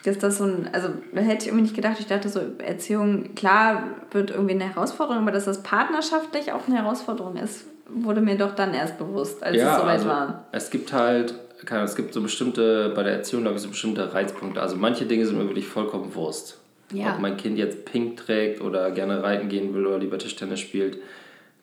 [0.04, 3.36] Dass das so ein, also da hätte ich irgendwie nicht gedacht, ich dachte so, Erziehung,
[3.36, 8.36] klar, wird irgendwie eine Herausforderung, aber dass das partnerschaftlich auch eine Herausforderung ist, wurde mir
[8.36, 10.46] doch dann erst bewusst, als es soweit also, war.
[10.50, 13.68] Es gibt halt, keine Ahnung, es gibt so bestimmte, bei der Erziehung glaube ich, so
[13.68, 14.60] bestimmte Reizpunkte.
[14.60, 16.58] Also manche Dinge sind mir wirklich vollkommen Wurst.
[16.92, 17.14] Ja.
[17.14, 20.98] Ob mein Kind jetzt pink trägt oder gerne reiten gehen will oder lieber Tischtennis spielt,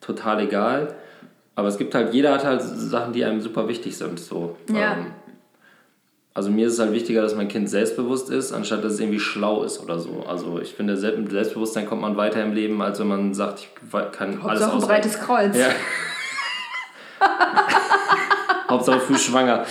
[0.01, 0.95] total egal.
[1.55, 4.17] Aber es gibt halt, jeder hat halt Sachen, die einem super wichtig sind.
[4.17, 4.55] So.
[4.73, 4.93] Ja.
[4.93, 5.07] Ähm,
[6.33, 9.19] also mir ist es halt wichtiger, dass mein Kind selbstbewusst ist, anstatt dass es irgendwie
[9.19, 10.23] schlau ist oder so.
[10.27, 13.69] Also ich finde, mit Selbstbewusstsein kommt man weiter im Leben, als wenn man sagt, ich
[14.11, 15.57] kann alles Hauptsache ein breites Kreuz.
[15.57, 15.69] Ja.
[18.69, 19.65] Hauptsache früh schwanger.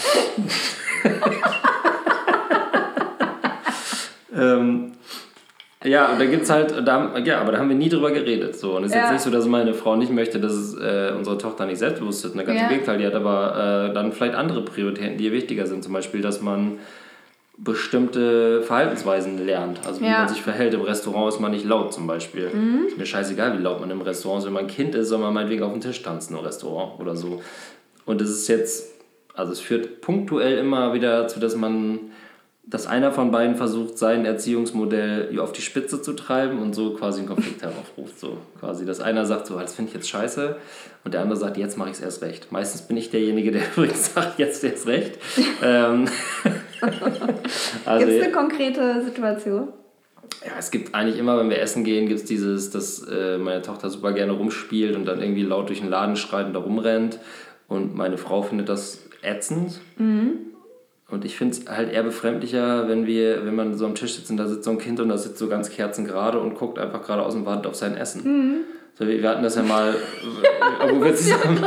[5.88, 8.56] Ja, und da gibt's halt, da, ja, aber da haben wir nie drüber geredet.
[8.56, 8.76] So.
[8.76, 9.02] Und es ist Ja.
[9.04, 12.24] jetzt nicht so, dass meine Frau nicht möchte, dass es, äh, unsere Tochter nicht selbstbewusst
[12.24, 12.34] ist.
[12.34, 12.68] Eine ganze Ja.
[12.68, 15.82] Gegenteil, die hat aber äh, dann vielleicht andere Prioritäten, die ihr wichtiger sind.
[15.84, 16.78] Zum Beispiel, dass man
[17.56, 19.80] bestimmte Verhaltensweisen lernt.
[19.86, 20.10] Also wie Ja.
[20.12, 20.18] Mhm.
[20.18, 20.74] man sich verhält.
[20.74, 22.50] Im Restaurant ist man nicht laut zum Beispiel.
[22.86, 24.46] Ist mir scheißegal, wie laut man im Restaurant ist.
[24.46, 27.16] Wenn man ein Kind ist, soll man meinetwegen auf dem Tisch tanzen im Restaurant oder
[27.16, 27.42] so.
[28.06, 28.92] Und es ist jetzt,
[29.34, 31.98] also es führt punktuell immer wieder dazu, dass man,
[32.70, 37.20] dass einer von beiden versucht, sein Erziehungsmodell auf die Spitze zu treiben und so quasi
[37.20, 38.20] einen Konflikt heraufruft.
[38.20, 40.56] So quasi, dass einer sagt, so, das finde ich jetzt scheiße
[41.04, 42.52] und der andere sagt, jetzt mache ich es erst recht.
[42.52, 45.18] Meistens bin ich derjenige, der übrigens sagt, jetzt erst recht.
[45.62, 46.08] ähm,
[47.86, 49.68] also, Gibt es eine konkrete Situation?
[50.44, 53.62] ja, es gibt eigentlich immer, wenn wir essen gehen, gibt es dieses, dass äh, meine
[53.62, 57.18] Tochter super gerne rumspielt und dann irgendwie laut durch den Laden schreit und da rumrennt.
[57.66, 59.80] Und meine Frau findet das ätzend.
[61.10, 64.30] Und ich finde es halt eher befremdlicher, wenn wir, wenn man so am Tisch sitzt
[64.30, 67.02] und da sitzt so ein Kind und das sitzt so ganz kerzengerade und guckt einfach
[67.02, 68.66] geradeaus und wartet auf sein Essen.
[68.98, 71.64] So, wir hatten das ja mal, äh, wo wir, zusammen,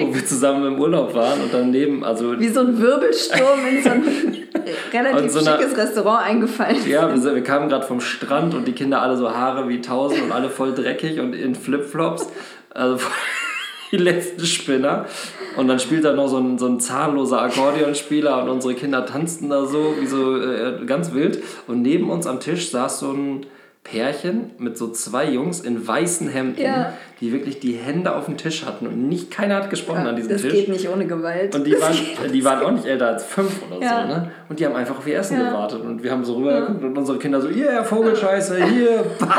[0.00, 3.90] wo wir zusammen im Urlaub waren und daneben, also Wie so ein Wirbelsturm in so
[3.90, 4.02] ein
[4.92, 6.76] relativ so schickes Restaurant eingefallen.
[6.88, 10.22] Ja, wir, wir kamen gerade vom Strand und die Kinder alle so Haare wie tausend
[10.22, 12.26] und alle voll dreckig und in Flipflops.
[12.70, 12.98] Also
[13.92, 15.06] die letzten Spinner.
[15.56, 19.48] Und dann spielt da noch so ein, so ein zahnloser Akkordeonspieler und unsere Kinder tanzten
[19.48, 21.42] da so, wie so äh, ganz wild.
[21.66, 23.46] Und neben uns am Tisch saß so ein
[23.84, 26.92] Pärchen mit so zwei Jungs in weißen Hemden, Ja.
[27.22, 30.32] Die wirklich die Hände auf dem Tisch hatten und nicht keiner hat gesprochen an diesem
[30.32, 30.52] das Tisch.
[30.52, 31.54] geht nicht ohne Gewalt.
[31.54, 31.94] Und die waren,
[32.32, 34.02] die waren auch nicht älter als fünf oder Ja.
[34.02, 34.30] so, ne?
[34.50, 35.48] Und die haben einfach auf ihr Essen Ja.
[35.50, 35.80] gewartet.
[35.82, 39.30] Und wir haben so rübergeguckt und unsere Kinder so, yeah, Vogelscheiße, hier, was?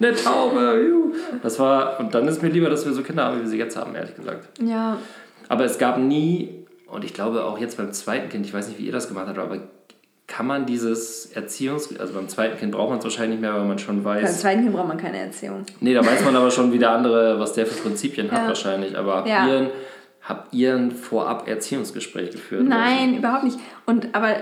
[0.00, 1.12] Eine Taube, juhu.
[1.42, 3.58] Das war, und dann ist mir lieber, dass wir so Kinder haben, wie wir sie
[3.58, 4.46] jetzt haben, ehrlich gesagt.
[4.62, 4.98] ja.
[5.48, 8.78] Aber es gab nie, und ich glaube auch jetzt beim zweiten Kind, ich weiß nicht,
[8.78, 9.56] wie ihr das gemacht habt, aber
[10.38, 11.98] kann man dieses Erziehungs...
[11.98, 14.40] Also beim zweiten Kind braucht man es wahrscheinlich nicht mehr, weil man schon Beim weiß...
[14.42, 15.64] zweiten Kind braucht man keine Erziehung.
[15.80, 18.46] Nee, da weiß man aber schon, wie der andere, was der für Prinzipien hat Ja.
[18.46, 18.96] wahrscheinlich.
[18.96, 19.48] Aber habt, Ja.
[19.48, 19.70] ihr, ein-
[20.22, 22.62] habt ihr ein Vorab-Erziehungsgespräch geführt?
[22.68, 23.58] Nein, überhaupt nicht.
[23.84, 24.36] Und aber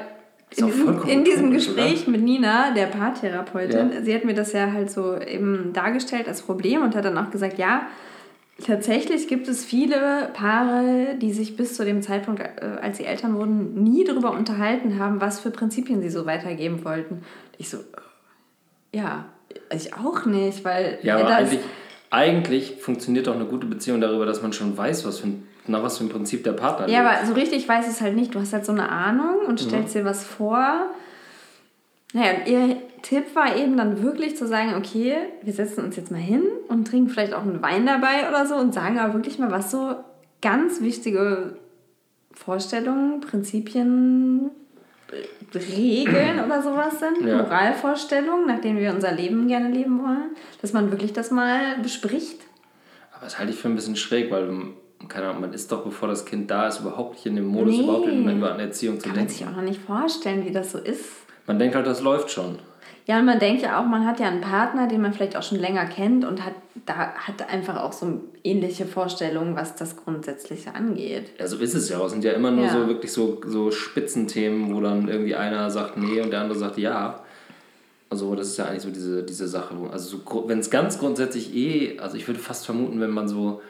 [0.55, 2.11] in diesem, in diesem Gespräch oder?
[2.11, 4.03] mit Nina, der Paartherapeutin, ja.
[4.03, 7.31] sie hat mir das ja halt so eben dargestellt als Problem und hat dann auch
[7.31, 7.87] gesagt, ja,
[8.65, 13.37] tatsächlich gibt es viele Paare, die sich bis zu dem Zeitpunkt, äh, als sie Eltern
[13.37, 17.23] wurden, nie darüber unterhalten haben, was für Prinzipien sie so weitergeben wollten.
[17.59, 17.79] Ich so,
[18.93, 19.27] ja,
[19.75, 20.99] ich auch nicht, weil...
[21.03, 21.61] Ja, aber eigentlich,
[22.11, 25.83] eigentlich funktioniert doch eine gute Beziehung darüber, dass man schon weiß, was für ein nach
[25.83, 28.35] was für ein Prinzip der Partner Ja, aber so richtig weiß es halt nicht.
[28.35, 30.01] Du hast halt so eine Ahnung und stellst mhm.
[30.01, 30.91] dir was vor.
[32.13, 36.11] Naja, und ihr Tipp war eben dann wirklich zu sagen, okay, wir setzen uns jetzt
[36.11, 39.39] mal hin und trinken vielleicht auch einen Wein dabei oder so und sagen aber wirklich
[39.39, 39.95] mal, was so
[40.43, 41.57] ganz wichtige
[42.33, 44.51] Vorstellungen, Prinzipien,
[45.55, 47.43] Regeln oder sowas sind, ja.
[47.43, 52.41] Moralvorstellungen, nach denen wir unser Leben gerne leben wollen, dass man wirklich das mal bespricht.
[53.13, 54.51] Aber das halte ich für ein bisschen schräg, weil
[55.07, 57.77] keine Ahnung, man ist doch, bevor das Kind da ist, überhaupt nicht in dem Modus,
[57.77, 57.85] nee.
[57.85, 59.15] überhaupt über eine Erziehung zu denken.
[59.15, 61.05] Kann man sich auch noch nicht vorstellen, wie das so ist.
[61.47, 62.59] Man denkt halt, das läuft schon.
[63.07, 65.43] Ja, und man denkt ja auch, man hat ja einen Partner, den man vielleicht auch
[65.43, 66.55] schon länger kennt und hat
[66.87, 71.31] da hat einfach auch so ähnliche Vorstellungen, was das Grundsätzliche angeht.
[71.39, 72.05] Ja, so ist es ja.
[72.05, 72.73] Es sind ja immer nur ja.
[72.73, 76.79] so wirklich so, so Spitzenthemen, wo dann irgendwie einer sagt nee und der andere sagt
[76.79, 77.23] ja.
[78.09, 79.75] Also das ist ja eigentlich so diese, diese Sache.
[79.91, 83.63] Also so, wenn es ganz grundsätzlich eh, also ich würde fast vermuten, wenn man so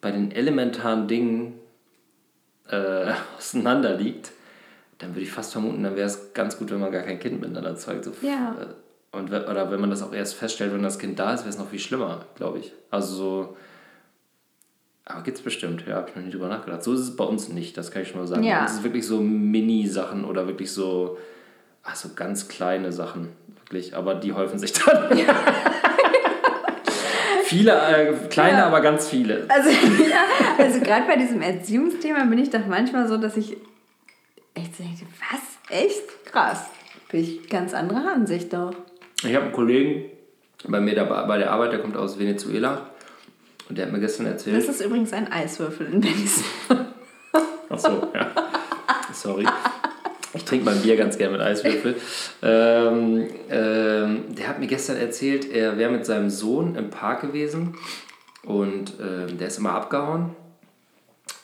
[0.00, 1.54] bei den elementaren Dingen
[2.68, 4.32] äh, auseinander liegt,
[5.02, 7.40] dann würde ich fast vermuten, dann wäre es ganz gut, wenn man gar kein Kind
[7.40, 8.04] miteinander zeugt.
[8.04, 8.56] So, ja.
[8.60, 11.50] Äh, und, oder wenn man das auch erst feststellt, wenn das Kind da ist, wäre
[11.50, 12.72] es noch viel schlimmer, glaube ich.
[12.90, 13.56] Also so.
[15.04, 16.84] Aber gibt es bestimmt, ja, habe ich noch nie drüber nachgedacht.
[16.84, 18.44] So ist es bei uns nicht, das kann ich schon mal sagen.
[18.44, 18.62] Ja.
[18.62, 21.18] Uns ist wirklich so Mini-Sachen oder wirklich so,
[21.82, 23.96] ach, so ganz kleine Sachen, wirklich.
[23.96, 25.18] Aber die häufen sich dann.
[25.18, 25.34] Ja.
[27.44, 28.66] Viele, äh, kleine, ja.
[28.66, 29.44] aber ganz viele.
[29.48, 29.68] Also,
[30.10, 30.24] ja,
[30.56, 33.58] also gerade bei diesem Erziehungsthema bin ich doch manchmal so, dass ich
[34.54, 35.76] echt denke, was?
[35.76, 36.24] Echt?
[36.26, 36.66] Krass.
[37.10, 38.74] Bin ich ganz anderer Ansicht doch.
[39.22, 40.10] Ich habe einen Kollegen
[40.66, 42.90] bei mir da, bei der Arbeit, der kommt aus Venezuela.
[43.68, 44.56] Und der hat mir gestern erzählt.
[44.56, 46.86] Das ist übrigens ein Eiswürfel in Venezuela.
[47.68, 48.30] Ach so, ja.
[49.12, 49.46] Sorry.
[50.34, 51.96] Ich trinke mein Bier ganz gerne mit Eiswürfel.
[52.42, 57.76] Ähm, ähm, der hat mir gestern erzählt, er wäre mit seinem Sohn im Park gewesen
[58.44, 60.34] und ähm, der ist immer abgehauen.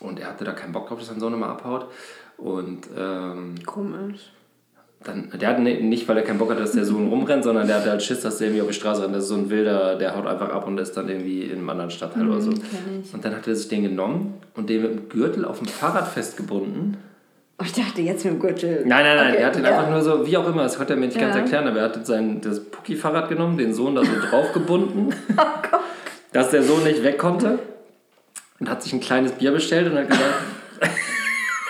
[0.00, 1.90] Und er hatte da keinen Bock drauf, dass sein Sohn immer abhaut.
[2.38, 4.32] Und, ähm, Komisch.
[5.04, 7.76] Dann, der hat nicht, weil er keinen Bock hat, dass der Sohn rumrennt, sondern der
[7.76, 9.14] hatte halt Schiss, dass der irgendwie auf die Straße rennt.
[9.14, 11.70] Das ist so ein Wilder, der haut einfach ab und ist dann irgendwie in einem
[11.70, 12.50] anderen Stadtteil mhm, oder so.
[12.50, 16.08] Und dann hat er sich den genommen und den mit dem Gürtel auf dem Fahrrad
[16.08, 16.96] festgebunden
[17.60, 18.84] Oh, ich dachte jetzt mit dem Gürtel.
[18.86, 19.32] Nein, nein, nein.
[19.32, 19.70] Okay, er hat den ja.
[19.70, 21.22] einfach nur so, wie auch immer, das konnte er mir nicht ja.
[21.22, 25.42] ganz erklären, aber er hat sein, das Pucki-Fahrrad genommen, den Sohn da so draufgebunden, oh
[25.68, 25.80] Gott.
[26.32, 27.58] dass der Sohn nicht weg konnte
[28.60, 30.34] und hat sich ein kleines Bier bestellt und hat gesagt,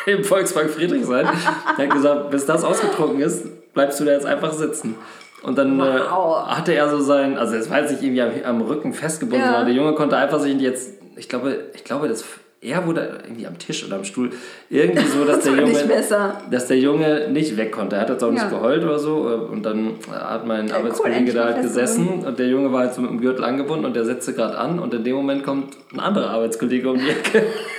[0.16, 4.53] im Volkswagen Friedrichshain, er hat gesagt, bis das ausgetrunken ist, bleibst du da jetzt einfach
[4.53, 4.97] sitzen.
[5.42, 6.47] Und dann äh, wow.
[6.47, 9.40] äh, hatte er so sein, also es war jetzt nicht irgendwie am, am Rücken festgebunden,
[9.40, 9.53] ja.
[9.53, 12.25] sondern der Junge konnte einfach sich jetzt, ich glaube, ich glaube, das
[12.61, 14.31] er wurde irgendwie am Tisch oder am Stuhl
[14.68, 16.03] irgendwie so, dass, das der, Junge,
[16.51, 17.97] dass der Junge nicht weg konnte.
[17.97, 18.49] Er hat jetzt auch nicht ja.
[18.49, 19.49] geheult oder so.
[19.51, 22.94] Und dann hat mein ja, Arbeitskollege cool, da halt gesessen und der Junge war halt
[22.94, 25.77] so mit dem Gürtel angebunden und der setzte gerade an und in dem Moment kommt
[25.92, 27.47] ein anderer Arbeitskollege um die Ecke.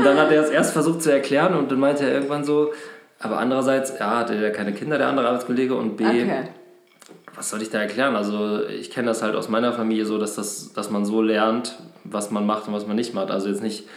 [0.00, 2.72] und dann hat er es erst versucht zu erklären und dann meinte er irgendwann so,
[3.18, 6.48] aber andererseits, ja, hatte er keine Kinder, der andere Arbeitskollege und B, okay
[7.34, 8.16] was soll ich da erklären?
[8.16, 11.78] Also ich kenne das halt aus meiner Familie so, dass, das, dass man so lernt,
[12.04, 13.30] was man macht und was man nicht macht.
[13.30, 13.88] Also jetzt nicht,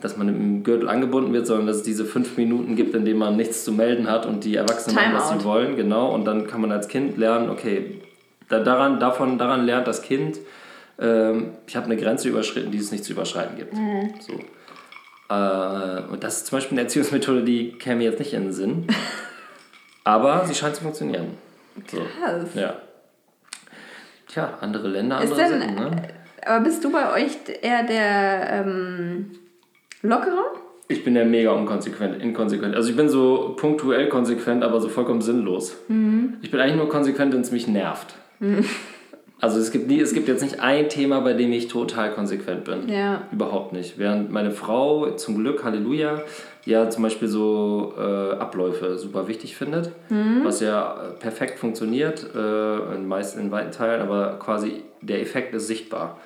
[0.00, 3.18] dass man im Gürtel angebunden wird, sondern dass es diese fünf Minuten gibt, in denen
[3.18, 5.76] man nichts zu melden hat und die Erwachsenen machen, was sie wollen.
[5.76, 6.12] Genau.
[6.12, 8.00] Und dann kann man als Kind lernen, okay,
[8.48, 10.38] da, daran, davon, daran lernt das Kind,
[10.98, 13.74] ähm, ich habe eine Grenze überschritten, die es nicht zu überschreiten gibt.
[13.74, 14.14] Mhm.
[14.20, 14.32] So.
[15.30, 18.86] Äh, und das ist zum Beispiel eine Erziehungsmethode, die käme jetzt nicht in den Sinn.
[20.04, 21.38] Aber sie scheint zu funktionieren.
[21.86, 21.98] So.
[21.98, 22.48] Krass.
[22.54, 22.74] Ja.
[24.26, 25.90] Tja, andere Länder, andere denn, Sitten, ne?
[26.46, 29.32] Aber bist du bei euch eher der ähm,
[30.02, 30.44] Lockere?
[30.88, 32.74] Ich bin ja mega unkonsequent, inkonsequent.
[32.74, 35.76] Also ich bin so punktuell konsequent, aber so vollkommen sinnlos.
[35.88, 36.38] Mhm.
[36.42, 38.14] Ich bin eigentlich nur konsequent, wenn es mich nervt.
[38.40, 38.64] Mhm.
[39.40, 42.64] Also es gibt, nie, es gibt jetzt nicht ein Thema, bei dem ich total konsequent
[42.64, 42.88] bin.
[42.88, 43.22] Ja.
[43.32, 43.98] Überhaupt nicht.
[43.98, 46.22] Während meine Frau, zum Glück, Halleluja,
[46.66, 50.42] ja zum Beispiel so äh, Abläufe super wichtig findet, mhm.
[50.44, 55.66] was ja perfekt funktioniert, äh, in meisten in weiten Teilen, aber quasi der Effekt ist
[55.66, 56.18] sichtbar.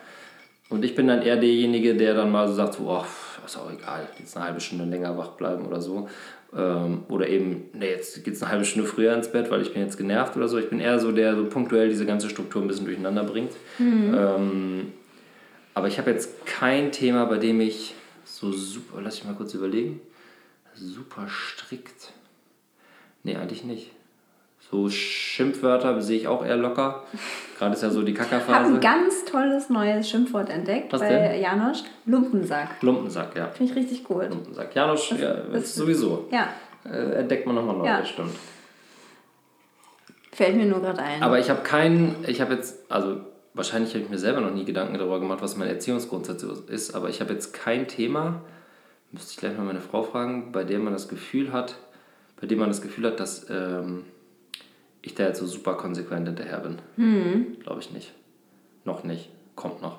[0.71, 3.05] Und ich bin dann eher derjenige, der dann mal so sagt, so, oh,
[3.45, 6.09] ist auch egal, jetzt eine halbe Stunde länger wach bleiben oder so.
[6.57, 9.73] Ähm, oder eben, nee, jetzt geht es eine halbe Stunde früher ins Bett, weil ich
[9.73, 10.59] bin jetzt genervt oder so.
[10.59, 13.53] Ich bin eher so, der so punktuell diese ganze Struktur ein bisschen durcheinander bringt.
[13.79, 14.15] Mhm.
[14.17, 14.93] Ähm,
[15.75, 19.55] aber ich habe jetzt kein Thema, bei dem ich so super, lass ich mal kurz
[19.55, 20.01] überlegen,
[20.75, 22.13] Super strikt.
[23.23, 23.93] Nee, eigentlich nicht.
[24.71, 27.05] So Schimpfwörter sehe ich auch eher locker.
[27.59, 28.51] Gerade ist ja so die Kackerphase.
[28.51, 31.41] Ich habe ein ganz tolles neues Schimpfwort entdeckt Was bei denn?
[31.41, 31.83] Janosch.
[32.07, 32.83] Lumpensack.
[32.83, 33.49] Lumpensack, ja.
[33.49, 34.27] Finde ich richtig cool.
[34.29, 34.75] Lumpensack.
[34.75, 36.29] Janosch, das, ja, das, sowieso.
[36.31, 36.49] Ja.
[36.85, 38.01] Äh, entdeckt man nochmal neu, ja.
[38.01, 38.35] das stimmt.
[40.33, 41.23] Fällt mir nur gerade ein.
[41.23, 43.21] Aber ich habe keinen, ich habe jetzt, also
[43.55, 47.09] wahrscheinlich habe ich mir selber noch nie Gedanken darüber gemacht, was mein Erziehungsgrundsatz ist, aber
[47.09, 48.41] ich habe jetzt kein Thema,
[49.13, 51.77] müsste ich gleich mal meine Frau fragen, bei dem man das Gefühl hat,
[52.41, 54.05] bei dem man das Gefühl hat, dass ähm,
[55.07, 56.79] ich da jetzt so super konsequent hinterher bin.
[56.97, 57.57] Hm.
[57.61, 58.13] Glaube ich nicht.
[58.85, 59.31] Noch nicht.
[59.55, 59.99] Kommt noch.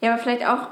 [0.00, 0.68] Ja, aber vielleicht auch.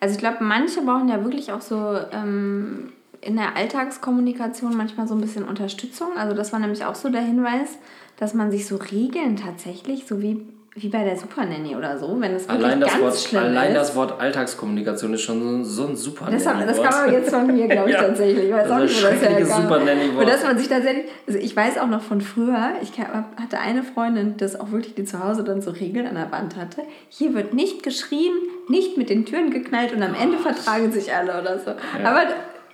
[0.00, 5.14] Also ich glaube, manche brauchen ja wirklich auch so ähm, in der Alltagskommunikation manchmal so
[5.14, 6.16] ein bisschen Unterstützung.
[6.16, 7.78] Also das war nämlich auch so der Hinweis,
[8.16, 10.46] dass man sich so Regeln tatsächlich, so wie
[10.80, 13.42] wie bei der Super Nanny oder so, wenn es wirklich allein das ganz Wort, schlimm
[13.42, 13.76] allein ist.
[13.76, 16.44] das Wort Alltagskommunikation ist schon so, so ein Super das.
[16.44, 18.02] Das kann man jetzt von mir, glaube ich, ja.
[18.02, 18.44] tatsächlich.
[18.46, 19.68] Ich weiß auch nicht, wo das herkam.
[19.68, 20.24] -Wort.
[20.26, 24.36] dass man sich tatsächlich, also ich weiß auch noch von früher, ich hatte eine Freundin,
[24.38, 26.82] das auch wirklich die zu Hause dann so Regeln an der Wand hatte.
[27.08, 28.32] Hier wird nicht geschrien,
[28.68, 30.42] nicht mit den Türen geknallt und am Ende oh.
[30.42, 31.70] vertragen sich alle oder so.
[31.70, 32.10] Ja.
[32.10, 32.22] Aber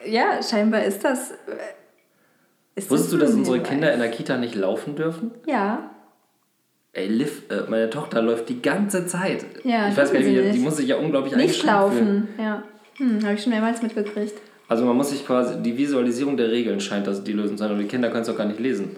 [0.04, 1.32] ja, scheinbar ist das.
[1.32, 1.34] Äh,
[2.76, 5.32] ist Wusstest das du, dass unsere Kinder in der Kita nicht laufen dürfen?
[5.46, 5.90] Ja.
[6.96, 9.44] Ey, Liv, äh, meine Tochter läuft die ganze Zeit.
[9.64, 12.62] Ja, ich weiß gar nicht, die, die muss sich ja unglaublich Nicht laufen, ja.
[12.96, 14.32] Hm, habe ich schon mehrmals mitgekriegt.
[14.66, 17.80] Also man muss sich quasi, die Visualisierung der Regeln scheint das die Lösung sein und
[17.80, 18.96] die Kinder können es doch gar nicht lesen.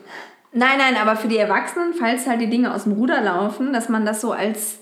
[0.52, 3.88] Nein, nein, aber für die Erwachsenen, falls halt die Dinge aus dem Ruder laufen, dass
[3.88, 4.78] man das so als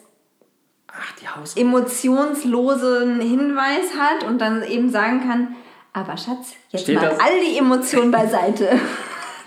[0.88, 5.56] Ach, emotionslosen Hinweis hat und dann eben sagen kann,
[5.94, 8.68] aber Schatz, jetzt steht mal all die Emotionen beiseite.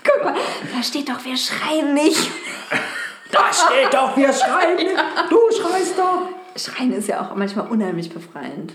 [0.02, 0.34] Guck mal,
[0.74, 2.30] da steht doch, wir schreien nicht.
[3.32, 4.78] Da steht doch, wir schreien.
[5.30, 6.28] Du schreist doch.
[6.56, 8.74] Schreien ist ja auch manchmal unheimlich befreiend.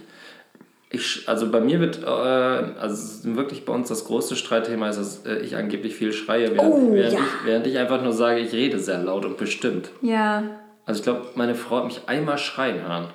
[0.89, 5.25] Ich, also bei mir wird, äh, also wirklich bei uns das größte Streitthema ist, dass
[5.25, 7.19] äh, ich angeblich viel schreie, während, oh, während, ja.
[7.19, 9.89] ich, während ich einfach nur sage, ich rede sehr laut und bestimmt.
[10.01, 10.43] Ja.
[10.85, 13.07] Also ich glaube, meine Frau hat mich einmal schreien hören.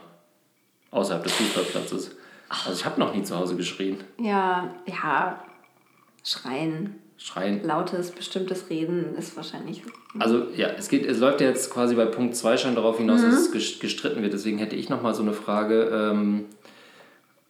[0.90, 2.16] Außerhalb des Fußballplatzes.
[2.48, 3.98] Also ich habe noch nie zu Hause geschrien.
[4.18, 5.40] Ja, ja.
[6.24, 7.00] Schreien.
[7.22, 7.62] Schreien.
[7.62, 9.82] Lautes, bestimmtes Reden ist wahrscheinlich.
[10.18, 13.20] Also ja, es geht, es läuft ja jetzt quasi bei Punkt 2 schon darauf hinaus,
[13.20, 13.30] mhm.
[13.30, 14.32] dass es gestritten wird.
[14.32, 16.46] Deswegen hätte ich nochmal so eine Frage ähm,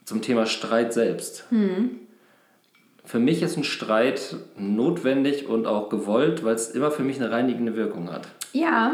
[0.05, 1.47] zum Thema Streit selbst.
[1.51, 2.01] Mhm.
[3.05, 7.31] Für mich ist ein Streit notwendig und auch gewollt, weil es immer für mich eine
[7.31, 8.27] reinigende Wirkung hat.
[8.53, 8.93] Ja.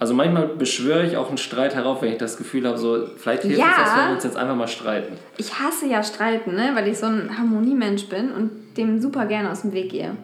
[0.00, 3.42] Also manchmal beschwöre ich auch einen Streit herauf, wenn ich das Gefühl habe, so vielleicht
[3.42, 3.66] hilft ja.
[3.70, 5.14] es, dass wir uns jetzt einfach mal streiten.
[5.36, 6.70] Ich hasse ja Streiten, ne?
[6.74, 10.16] weil ich so ein Harmoniemensch bin und dem super gerne aus dem Weg gehe.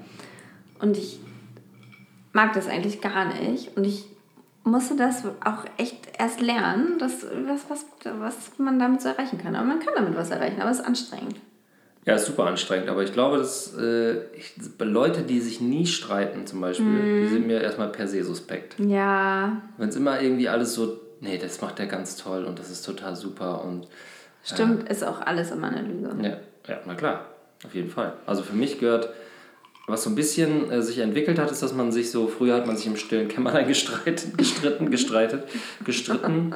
[0.81, 1.19] Und ich
[2.33, 3.77] mag das eigentlich gar nicht.
[3.77, 4.07] Und ich
[4.65, 7.85] musste das auch echt erst lernen, dass, was, was,
[8.19, 9.55] was man damit so erreichen kann.
[9.55, 11.37] Aber man kann damit was erreichen, aber es ist anstrengend.
[12.07, 16.47] Ja, ist super anstrengend, aber ich glaube, dass äh, ich, Leute, die sich nie streiten,
[16.47, 17.23] zum Beispiel, mm.
[17.23, 18.79] die sind mir erstmal per se suspekt.
[18.79, 19.63] Ja.
[19.79, 22.85] Wenn es immer irgendwie alles so, nee, das macht der ganz toll und das ist
[22.85, 23.87] total super und.
[24.43, 26.11] Stimmt, äh, ist auch alles immer eine Lüge.
[26.21, 26.37] Ja,
[26.69, 27.25] ja, na klar,
[27.65, 28.15] auf jeden Fall.
[28.27, 29.11] Also für mich gehört,
[29.87, 32.67] was so ein bisschen äh, sich entwickelt hat, ist, dass man sich so, früher hat
[32.67, 35.45] man sich im stillen Kämmerlein gestreitet, gestritten, gestreitet,
[35.85, 36.55] gestritten.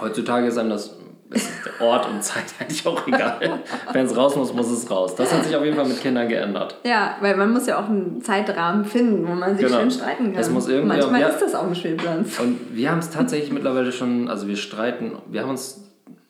[0.00, 0.96] Heutzutage ist einem das
[1.30, 3.60] ist Ort und Zeit eigentlich auch egal.
[3.92, 5.14] Wenn es raus muss, muss es raus.
[5.16, 6.78] Das hat sich auf jeden Fall mit Kindern geändert.
[6.84, 9.80] Ja, weil man muss ja auch einen Zeitrahmen finden, wo man sich genau.
[9.80, 10.40] schön streiten kann.
[10.40, 12.38] Es muss irgendwie Manchmal ja, ist das auch ein Spielplatz.
[12.38, 15.84] Und wir haben es tatsächlich mittlerweile schon, also wir streiten, wir haben uns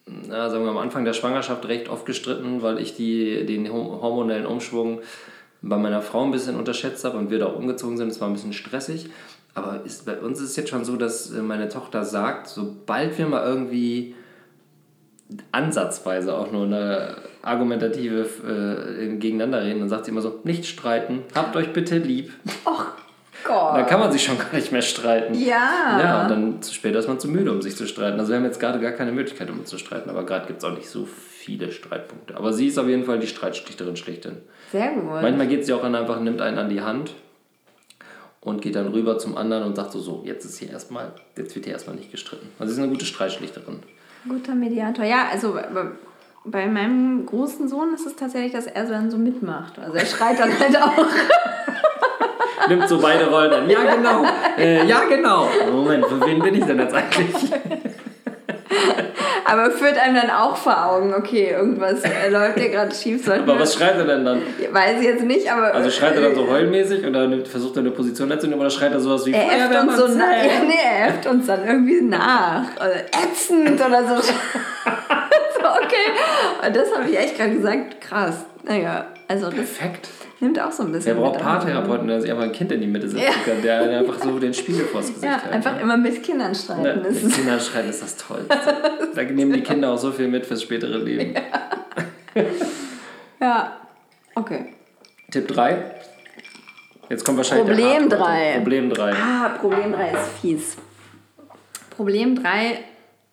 [0.07, 4.47] na, sagen wir am Anfang der Schwangerschaft recht oft gestritten, weil ich die, den hormonellen
[4.47, 5.01] Umschwung
[5.63, 8.09] bei meiner Frau ein bisschen unterschätzt habe und wir da umgezogen sind.
[8.09, 9.09] Es war ein bisschen stressig.
[9.55, 13.17] Aber ist, bei uns ist es jetzt schon so, dass äh, meine Tochter sagt, sobald
[13.19, 14.15] wir mal irgendwie
[15.53, 21.23] ansatzweise auch nur eine argumentative äh, gegeneinander reden, dann sagt sie immer so, nicht streiten,
[21.35, 22.33] habt euch bitte lieb.
[22.65, 23.04] Och
[23.45, 23.77] Gott.
[23.77, 25.35] Dann kann man sich schon gar nicht mehr streiten.
[25.35, 26.01] Ja.
[26.01, 28.19] Ja, und dann später ist man zu müde, um sich zu streiten.
[28.19, 30.59] Also wir haben jetzt gerade gar keine Möglichkeit, um uns zu streiten, aber gerade gibt
[30.59, 32.37] es auch nicht so viele Streitpunkte.
[32.37, 34.39] Aber sie ist auf jeden Fall die Streitschlichterin schlechthin.
[34.73, 35.23] Sehr gut.
[35.23, 37.15] Manchmal geht sie auch an einfach, nimmt einen an die Hand
[38.41, 41.55] und geht dann rüber zum anderen und sagt so, so, jetzt ist hier erstmal, jetzt
[41.55, 42.49] wird hier erstmal nicht gestritten.
[42.59, 43.81] Also sie ist eine gute Streitschlichterin.
[44.29, 45.05] Guter Mediator.
[45.05, 45.59] Ja, also
[46.45, 49.79] bei meinem großen Sohn ist es tatsächlich, dass er dann so mitmacht.
[49.79, 51.07] Also er schreit dann halt auch.
[52.69, 53.71] Nimmt so beide Rollen an.
[53.71, 54.25] Ja, genau.
[54.59, 55.49] Äh, ja, genau.
[55.71, 57.35] Moment, für wen bin ich denn jetzt eigentlich?
[59.45, 63.29] Aber führt einem dann auch vor Augen, okay, irgendwas äh, läuft hier gerade schief.
[63.29, 64.43] Aber was schreit er denn dann?
[64.73, 65.75] Weiß ich jetzt nicht, aber.
[65.75, 69.01] Also schreit er dann so heulmäßig oder versucht er eine Position einzunehmen oder schreit er
[69.01, 72.65] sowas wie er äfft uns so nach, ja, nee, er äfft uns dann irgendwie nach.
[72.77, 74.23] Oder ätzend oder so.
[74.23, 76.67] so okay.
[76.67, 78.47] Und das habe ich echt gerade gesagt, krass.
[78.65, 80.09] Naja, also das Perfekt.
[80.45, 81.17] Nimmt auch so ein bisschen.
[81.17, 83.33] Wer braucht Paartherapeuten, der sich einfach ein Kind in die Mitte setzen Ja.
[83.53, 85.53] kann, der der einfach so den Spiegel vors Gesicht Ja, hält.
[85.53, 85.81] einfach ne?
[85.81, 86.85] immer mit Kindern streiten.
[86.85, 88.45] Ja, mit ist- Kindern schreien ist das toll.
[88.49, 91.35] Da nehmen die Kinder auch so viel mit fürs spätere Leben.
[93.41, 93.77] Ja,
[94.35, 94.75] okay.
[95.31, 95.83] Tipp 3.
[97.11, 98.55] Jetzt kommt wahrscheinlich Problem der Hardcore-Tipp.
[98.55, 98.59] drei.
[98.59, 99.13] Problem 3.
[99.13, 100.77] Ah, Problem 3 ist fies.
[101.91, 102.79] Problem 3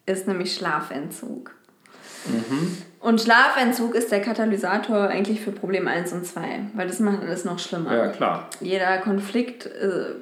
[0.05, 1.51] ist nämlich Schlafentzug.
[2.25, 2.77] Mhm.
[3.01, 6.41] Und Schlafentzug ist der Katalysator eigentlich für Problem 1 und 2,
[6.75, 7.95] weil das macht alles noch schlimmer.
[7.95, 8.47] Ja, klar.
[8.59, 10.13] Jeder Konflikt äh,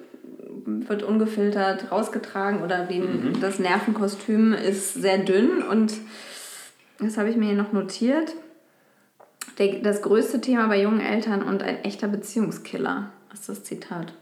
[0.66, 3.42] wird ungefiltert rausgetragen oder den, Mhm.
[3.42, 5.94] das Nervenkostüm ist sehr dünn und
[7.00, 8.34] das habe ich mir hier noch notiert.
[9.58, 14.14] Der, das größte Thema bei jungen Eltern und ein echter Beziehungskiller ist das Zitat.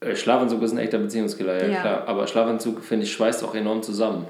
[0.00, 1.80] Äh, Schlafentzug ist ein echter Beziehungskiller, ja, Ja.
[1.80, 2.08] klar.
[2.08, 4.26] Aber Schlafentzug, finde ich, schweißt auch enorm zusammen.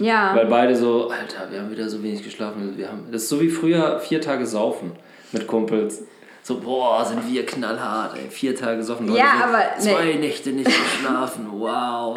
[0.00, 2.74] Ja, Weil beide so, Alter, wir haben wieder so wenig geschlafen.
[2.76, 4.92] Wir haben, das ist so wie früher vier Tage saufen
[5.32, 6.02] mit Kumpels.
[6.42, 8.30] So, boah, sind wir knallhart, ey.
[8.30, 9.08] Vier Tage saufen.
[9.08, 9.80] Leute Ja, aber, ne.
[9.80, 12.16] Zwei Nächte nicht geschlafen, wow.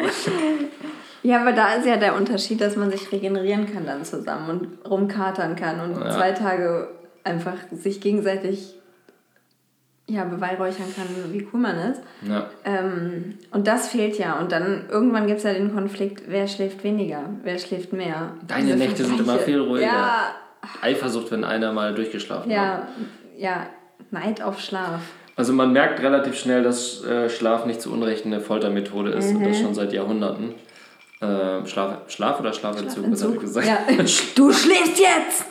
[1.22, 4.90] ja, aber da ist ja der Unterschied, dass man sich regenerieren kann dann zusammen und
[4.90, 6.10] rumkatern kann und Ja.
[6.10, 6.88] zwei Tage
[7.24, 8.74] einfach sich gegenseitig
[10.10, 12.00] ja, beweihräuchern kann, wie cool man ist.
[12.28, 12.50] Ja.
[12.64, 14.38] Ähm, und das fehlt ja.
[14.38, 18.34] Und dann irgendwann gibt es ja den Konflikt, wer schläft weniger, wer schläft mehr.
[18.46, 19.86] Deine Diese Nächte sind immer viel ruhiger.
[19.86, 20.34] Ja,
[20.82, 22.56] Eifersucht, wenn einer mal durchgeschlafen hat.
[22.56, 22.88] ja,
[23.38, 23.66] ja,
[24.10, 25.00] Neid auf Schlaf.
[25.36, 29.42] Also man merkt relativ schnell, dass äh, Schlaf nicht zu Unrecht eine Foltermethode ist und
[29.44, 29.62] das Mhm.
[29.62, 30.54] schon seit Jahrhunderten.
[31.22, 33.66] Ähm, Schlaf, Schlaf oder Schlafentzug, was habe ich gesagt?
[33.66, 33.78] Ja.
[34.34, 35.42] Du schläfst jetzt!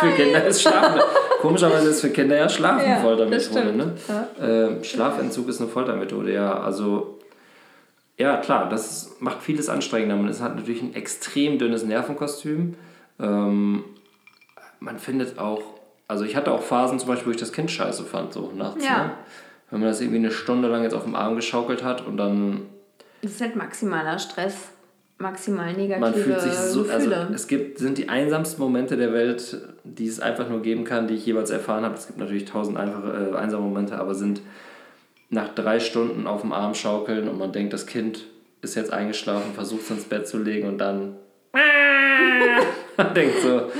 [0.00, 0.16] Für Nein!
[0.16, 1.00] Kinder ist Schlafen.
[1.40, 3.72] Komischerweise ist für Kinder ja Schlafen Ja, eine Foltermethode.
[3.72, 3.92] Ne?
[4.02, 4.20] stimmt.
[4.40, 6.60] Ähm, Schlafentzug ist eine Foltermethode, ja.
[6.60, 7.18] Also,
[8.18, 10.16] ja, klar, das macht vieles anstrengender.
[10.16, 12.74] Man hat natürlich ein extrem dünnes Nervenkostüm.
[13.18, 13.84] Ähm,
[14.80, 15.62] man findet auch,
[16.06, 18.84] also ich hatte auch Phasen zum Beispiel, wo ich das Kind scheiße fand, so nachts.
[18.84, 19.04] Ja.
[19.04, 19.10] Ne?
[19.70, 22.66] Wenn man das irgendwie eine Stunde lang jetzt auf dem Arm geschaukelt hat und dann
[23.22, 24.68] Das ist halt maximaler Stress,
[25.18, 27.28] maximal negative man fühlt sich so, also Gefühle.
[27.34, 31.14] es gibt, sind die einsamsten Momente der Welt, die es einfach nur geben kann, die
[31.14, 31.94] ich jeweils erfahren habe.
[31.94, 34.42] Es gibt natürlich tausend einfache, äh, einsame Momente, aber sind
[35.30, 38.24] nach drei Stunden auf dem Arm schaukeln und man denkt, das Kind
[38.62, 41.16] ist jetzt eingeschlafen, versucht es ins Bett zu legen und dann
[42.96, 43.70] man denkt so,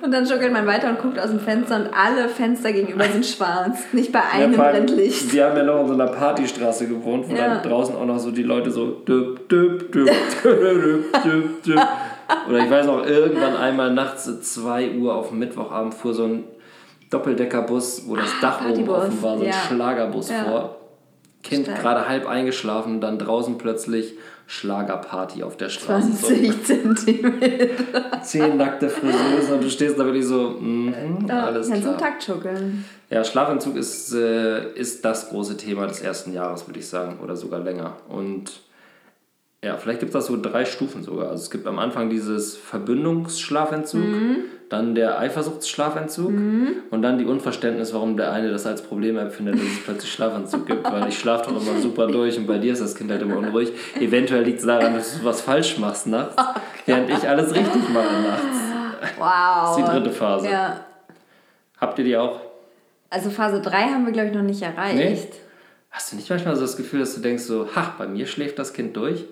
[0.00, 3.26] Und dann schuckelt man weiter und guckt aus dem Fenster und alle Fenster gegenüber sind
[3.26, 3.78] schwarz.
[3.92, 5.32] Nicht bei einem vor allem, brennt Licht.
[5.32, 7.54] Wir haben ja noch in so einer Partystraße gewohnt, wo Ja.
[7.54, 10.10] dann draußen auch noch so die Leute so düpp, düpp, düpp,
[10.42, 11.80] düpp, düpp, düpp.
[12.48, 16.44] Oder ich weiß noch, irgendwann einmal nachts um 2 Uhr auf Mittwochabend fuhr so ein
[17.10, 19.52] Doppeldeckerbus, wo das Dach oben offen war, so ein ja.
[19.52, 20.44] Schlagerbus Ja.
[20.44, 20.76] vor.
[21.42, 21.80] Kind Stark.
[21.80, 24.14] gerade halb eingeschlafen, dann draußen plötzlich
[24.46, 26.12] Schlagerparty auf der Straße.
[26.12, 28.22] So 20 Zentimeter.
[28.22, 31.94] zehn nackte Friseusen und du stehst da wirklich so, mhm, alles Kannst du klar.
[31.94, 32.84] im Takt schuckeln.
[33.10, 37.36] Ja, Schlafentzug ist, äh, ist das große Thema des ersten Jahres, würde ich sagen, oder
[37.36, 37.96] sogar länger.
[38.08, 38.60] Und
[39.64, 41.30] ja, vielleicht gibt es das so drei Stufen sogar.
[41.30, 44.02] Also es gibt am Anfang dieses Verbindungsschlafentzug,
[44.68, 46.32] dann der Eifersuchtsschlafentzug
[46.90, 50.66] und dann die Unverständnis, warum der eine das als Problem empfindet, dass es plötzlich Schlafentzug
[50.66, 53.22] gibt, weil ich schlafe doch immer super durch und bei dir ist das Kind halt
[53.22, 53.72] immer unruhig.
[54.00, 56.34] Eventuell liegt es daran, dass du was falsch machst nachts,
[56.86, 58.58] während ich alles richtig mache nachts.
[59.16, 59.28] Wow.
[59.28, 60.48] Das ist die dritte Phase.
[60.48, 60.80] Ja.
[61.80, 62.40] Habt ihr die auch?
[63.10, 65.34] Also Phase 3 haben wir, glaube ich, noch nicht erreicht.
[65.90, 68.58] Hast du nicht manchmal so das Gefühl, dass du denkst so, ha, bei mir schläft
[68.58, 69.24] das Kind durch?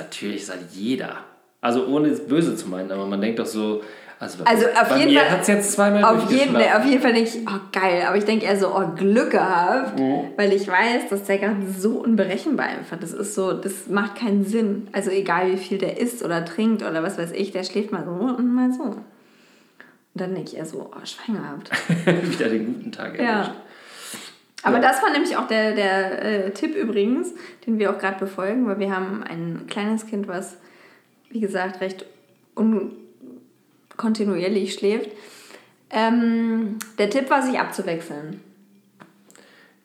[0.00, 1.16] Natürlich sagt jeder.
[1.60, 3.82] Also ohne es böse zu meinen, aber man denkt doch so,
[4.18, 7.12] also, Also auf jeden Fall- hat es jetzt zweimal Auf jeden, nee, auf jeden Fall
[7.14, 10.24] denke ich, oh geil, aber ich denke eher so, oh Glück gehabt, Mhm.
[10.36, 14.44] weil ich weiß, dass der gerade so unberechenbar einfach, das ist so, das macht keinen
[14.44, 14.88] Sinn.
[14.92, 18.04] Also egal wie viel der isst oder trinkt oder was weiß ich, der schläft mal
[18.04, 18.82] so und mal so.
[18.84, 18.96] Und
[20.14, 21.70] dann denke ich eher so, oh Schwein gehabt.
[22.30, 23.50] Wieder den guten Tag erwischt.
[23.52, 23.54] Ja.
[24.62, 27.32] Aber das war nämlich auch der, der äh, Tipp übrigens,
[27.66, 30.56] den wir auch gerade befolgen, weil wir haben ein kleines Kind, was,
[31.30, 32.04] wie gesagt, recht
[32.54, 35.10] unkontinuierlich schläft.
[35.90, 38.40] Ähm, der Tipp war, sich abzuwechseln.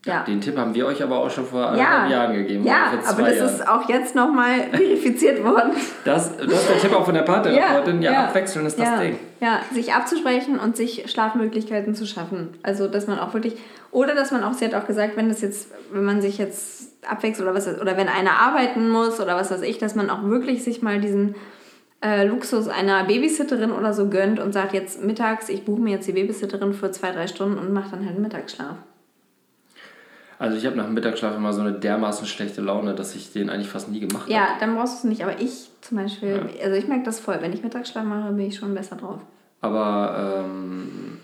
[0.06, 0.24] Ja.
[0.24, 2.64] Den Tipp haben wir euch aber auch schon vor Ja, Jahren gegeben.
[2.64, 3.49] ja aber das Jahren.
[3.49, 5.72] ist auch jetzt nochmal verifiziert worden.
[6.03, 8.03] Das, das ist der Tipp auch von der Paartherapeutin.
[8.03, 9.18] Ja, abwechseln ist das ja, Ding.
[9.41, 12.49] Ja, sich abzusprechen und sich Schlafmöglichkeiten zu schaffen.
[12.62, 13.58] Also, dass man auch wirklich,
[13.91, 16.93] oder dass man auch, sie hat auch gesagt, wenn das jetzt, wenn man sich jetzt
[17.10, 20.24] abwechselt oder was, oder wenn einer arbeiten muss oder was weiß ich, dass man auch
[20.24, 21.34] wirklich sich mal diesen
[22.03, 26.08] äh, Luxus einer Babysitterin oder so gönnt und sagt jetzt mittags, ich buche mir jetzt
[26.08, 28.76] die Babysitterin für zwei, drei Stunden und mache dann halt Mittagsschlaf.
[30.38, 33.50] Also ich habe nach dem Mittagsschlaf immer so eine dermaßen schlechte Laune, dass ich den
[33.50, 34.52] eigentlich fast nie gemacht Ja, habe.
[34.60, 37.54] dann brauchst du es nicht, aber ich zum Beispiel, also ich merke das voll, wenn
[37.54, 39.20] ich Mittagsschlaf mache, bin ich schon besser drauf.
[39.62, 41.20] Aber ähm,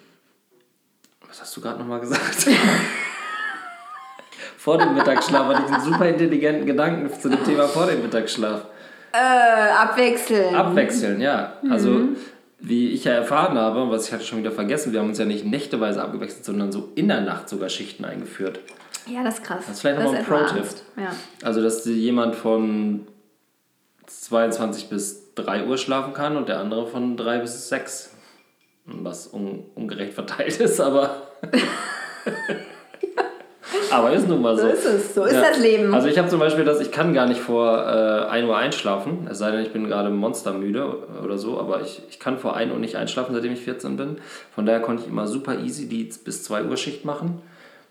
[1.28, 2.48] Was hast du gerade nochmal gesagt?
[4.58, 8.66] vor dem Mittagsschlaf hatte ich einen super intelligenten Gedanken zu dem Thema vor dem Mittagsschlaf.
[9.14, 10.56] Äh, abwechseln.
[10.56, 11.54] Abwechseln, ja.
[11.70, 12.16] Also, mhm.
[12.60, 15.26] wie ich ja erfahren habe, was ich hatte schon wieder vergessen, wir haben uns ja
[15.26, 18.60] nicht nächteweise abgewechselt, sondern so in der Nacht sogar Schichten eingeführt.
[19.08, 19.64] Ja, das ist krass.
[19.66, 20.66] Das ist vielleicht nochmal ein Pro-Tipp.
[20.98, 21.16] Ja.
[21.44, 23.08] Also, dass jemand von
[24.08, 28.12] 22 bis 3 Uhr schlafen kann und der andere von 3 bis 6.
[28.86, 31.28] Was un ungerecht verteilt ist, aber.
[33.92, 34.64] Aber ist nun mal so.
[34.64, 35.42] So ist es, so ist ja.
[35.42, 35.94] das Leben.
[35.94, 39.28] Also ich habe zum Beispiel das, ich kann gar nicht vor äh, 1 Uhr einschlafen,
[39.30, 42.72] es sei denn, ich bin gerade monstermüde oder so, aber ich, ich kann vor 1
[42.72, 44.18] Uhr nicht einschlafen, seitdem ich 14 bin.
[44.54, 47.42] Von daher konnte ich immer super easy die bis 2 Uhr Schicht machen.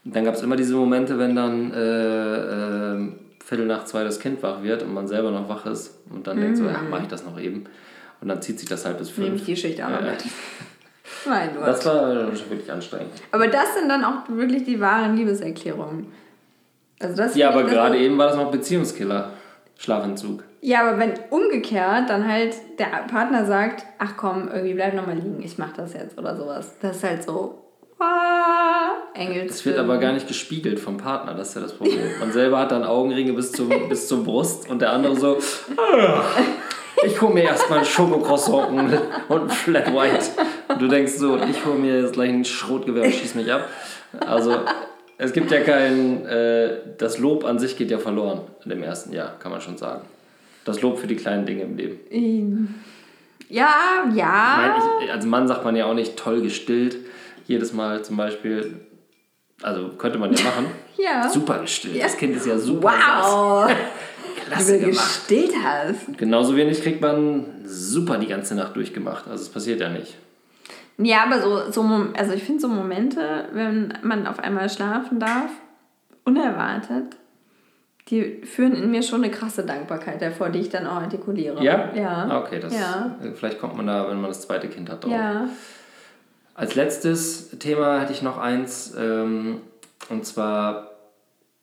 [0.04, 3.08] Und dann gab es immer diese Momente, wenn dann äh, äh,
[3.44, 6.38] Viertel nach zwei das Kind wach wird und man selber noch wach ist und dann
[6.38, 6.40] mm.
[6.40, 7.64] denkt so, ja, mache ich das noch eben.
[8.20, 9.26] Und dann zieht sich das halt bis fünf.
[9.26, 10.24] Nehme ich die Schicht auch noch mit.
[11.26, 11.66] Mein Gott.
[11.66, 13.12] Das war wirklich anstrengend.
[13.32, 16.06] Aber das sind dann auch wirklich die wahren Liebeserklärungen.
[17.00, 19.30] Also das ja, aber gerade eben war das noch Beziehungskiller.
[19.78, 20.44] Schlafentzug.
[20.60, 25.42] Ja, aber wenn umgekehrt dann halt der Partner sagt, ach komm, irgendwie bleib nochmal liegen,
[25.42, 26.74] ich mach das jetzt oder sowas.
[26.82, 27.69] Das ist halt so,
[28.00, 29.52] ah, Engels.
[29.52, 32.00] Das wird aber gar nicht gespiegelt vom Partner, das ist ja das Problem.
[32.20, 35.38] Man selber hat dann Augenringe bis zum, bis zur Brust und der andere so,
[35.76, 36.22] ah,
[37.04, 38.70] ich hole mir erstmal ein Schokocroissant
[39.28, 40.26] und ein Flat White.
[40.68, 43.68] Und du denkst so, ich hole mir jetzt gleich ein Schrotgewehr und schieß mich ab.
[44.26, 44.60] Also
[45.18, 49.12] es gibt ja kein, äh, das Lob an sich geht ja verloren in dem ersten
[49.12, 50.02] Jahr, kann man schon sagen.
[50.64, 52.82] Das Lob für die kleinen Dinge im Leben.
[53.48, 54.78] Ja, ja.
[55.02, 56.98] Ich, als Mann sagt man ja auch nicht toll gestillt.
[57.50, 58.76] Jedes Mal zum Beispiel,
[59.60, 60.66] also könnte man ja machen.
[60.96, 61.28] ja.
[61.28, 61.96] Super gestillt.
[61.96, 62.04] Ja.
[62.04, 62.92] Das Kind ist ja super.
[62.92, 63.72] Wow.
[64.46, 66.16] Klasse Wie du gestillt hast.
[66.16, 69.26] Genauso wenig kriegt man super die ganze Nacht durchgemacht.
[69.26, 70.16] Also es passiert ja nicht.
[70.98, 75.50] Ja, aber so, so also ich finde so Momente, wenn man auf einmal schlafen darf,
[76.24, 77.16] unerwartet,
[78.10, 81.64] die führen in mir schon eine krasse Dankbarkeit hervor, die ich dann auch artikuliere.
[81.64, 81.90] Ja?
[81.96, 82.28] Ja.
[82.30, 83.16] Ah, okay, das, ja.
[83.34, 85.10] vielleicht kommt man da, wenn man das zweite Kind hat, drauf.
[85.10, 85.48] Ja.
[86.60, 89.62] Als letztes Thema hätte ich noch eins, ähm,
[90.10, 90.90] und zwar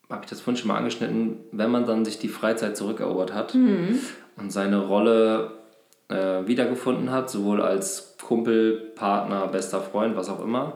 [0.09, 3.53] habe ich das vorhin schon mal angeschnitten, wenn man dann sich die Freizeit zurückerobert hat
[3.53, 3.99] mhm.
[4.37, 5.51] und seine Rolle
[6.07, 10.73] äh, wiedergefunden hat, sowohl als Kumpel, Partner, bester Freund, was auch immer,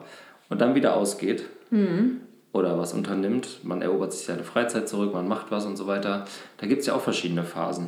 [0.49, 2.21] und dann wieder ausgeht mhm.
[2.53, 6.25] oder was unternimmt, man erobert sich seine Freizeit zurück, man macht was und so weiter,
[6.57, 7.87] da gibt es ja auch verschiedene Phasen.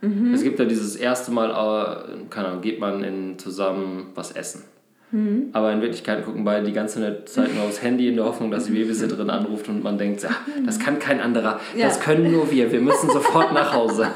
[0.00, 0.34] Mhm.
[0.34, 4.64] Es gibt ja dieses erste Mal, äh, keine Ahnung, geht man in, zusammen was essen.
[5.12, 5.50] Mhm.
[5.52, 8.66] Aber in Wirklichkeit gucken beide die ganze Zeit nur aufs Handy in der Hoffnung, dass
[8.66, 10.30] die Babysitterin anruft und man denkt, ja,
[10.64, 11.86] das kann kein anderer, ja.
[11.86, 14.08] das können nur wir, wir müssen sofort nach Hause.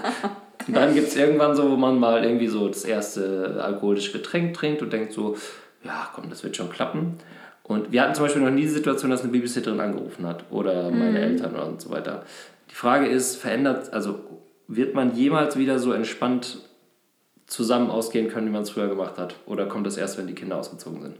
[0.66, 4.54] Und dann gibt es irgendwann so, wo man mal irgendwie so das erste alkoholische Getränk
[4.54, 5.36] trinkt und denkt so,
[5.82, 7.14] ja komm, das wird schon klappen.
[7.64, 10.90] Und wir hatten zum Beispiel noch nie die Situation, dass eine Babysitterin angerufen hat oder
[10.90, 11.16] meine mhm.
[11.16, 12.24] Eltern und so weiter.
[12.70, 14.20] Die Frage ist, verändert, also
[14.68, 16.58] wird man jemals wieder so entspannt
[17.46, 19.36] zusammen ausgehen können, wie man es früher gemacht hat?
[19.46, 21.16] Oder kommt das erst, wenn die Kinder ausgezogen sind?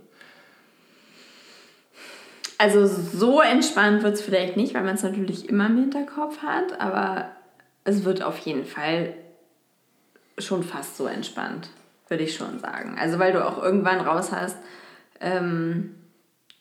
[2.59, 6.81] Also so entspannt wird es vielleicht nicht, weil man es natürlich immer im Hinterkopf hat,
[6.81, 7.31] aber
[7.85, 9.15] es wird auf jeden Fall
[10.39, 11.69] schon fast so entspannt,
[12.09, 12.97] würde ich schon sagen.
[12.99, 14.57] Also weil du auch irgendwann raus hast,
[15.21, 15.95] ähm,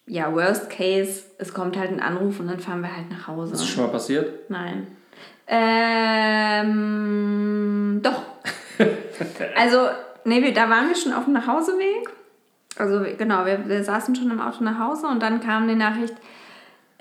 [0.06, 3.54] ja, worst case, es kommt halt ein Anruf und dann fahren wir halt nach Hause.
[3.54, 4.50] Ist das schon mal passiert?
[4.50, 4.88] Nein.
[5.48, 6.72] Ähm,
[8.04, 8.33] doch.
[9.56, 9.88] also,
[10.26, 12.10] nee, da waren wir schon auf dem Nachhauseweg.
[12.78, 16.16] Also genau, wir, wir saßen schon im Auto nach Hause und dann kam die Nachricht,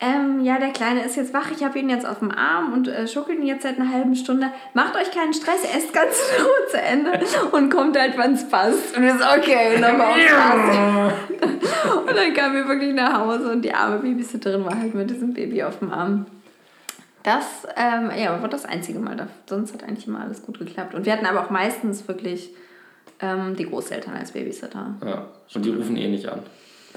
[0.03, 2.89] ähm, ja, der Kleine ist jetzt wach, ich habe ihn jetzt auf dem Arm und
[2.89, 4.49] äh, schuckelt ihn jetzt seit einer halben Stunde.
[4.75, 7.21] Macht euch keinen Stress, ist ganz in Ruhe zu Ende
[7.53, 8.97] und kommt halt, wann es passt.
[8.97, 12.01] Und wir so, okay, nochmal auf Straße.
[12.09, 15.33] und dann kamen wir wirklich nach Hause und die arme Babysitterin war halt mit diesem
[15.33, 16.27] Baby auf dem Arm.
[17.23, 19.29] Das ähm, ja, war das einzige Mal.
[19.47, 20.95] Sonst hat eigentlich immer alles gut geklappt.
[20.95, 22.51] Und wir hatten aber auch meistens wirklich
[23.21, 24.95] ähm, die Großeltern als Babysitter.
[25.05, 26.41] Ja, und die rufen eh nicht an.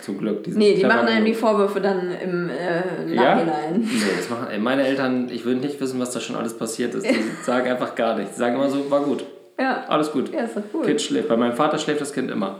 [0.02, 0.44] Zum Glück.
[0.44, 3.46] Die nee, die machen einem die Vorwürfe dann im äh, Nachhinein.
[3.46, 3.78] Ja?
[3.78, 6.94] Nee, das machen, ey, meine Eltern, ich würde nicht wissen, was da schon alles passiert
[6.96, 7.08] ist.
[7.08, 8.34] Die sagen einfach gar nichts.
[8.34, 9.24] Die sagen immer so, war gut.
[9.58, 9.86] Ja.
[9.88, 10.34] Alles gut.
[10.34, 10.86] Ja, ist doch gut.
[10.86, 11.30] Kind schläft.
[11.30, 12.60] Bei meinem Vater schläft das Kind immer.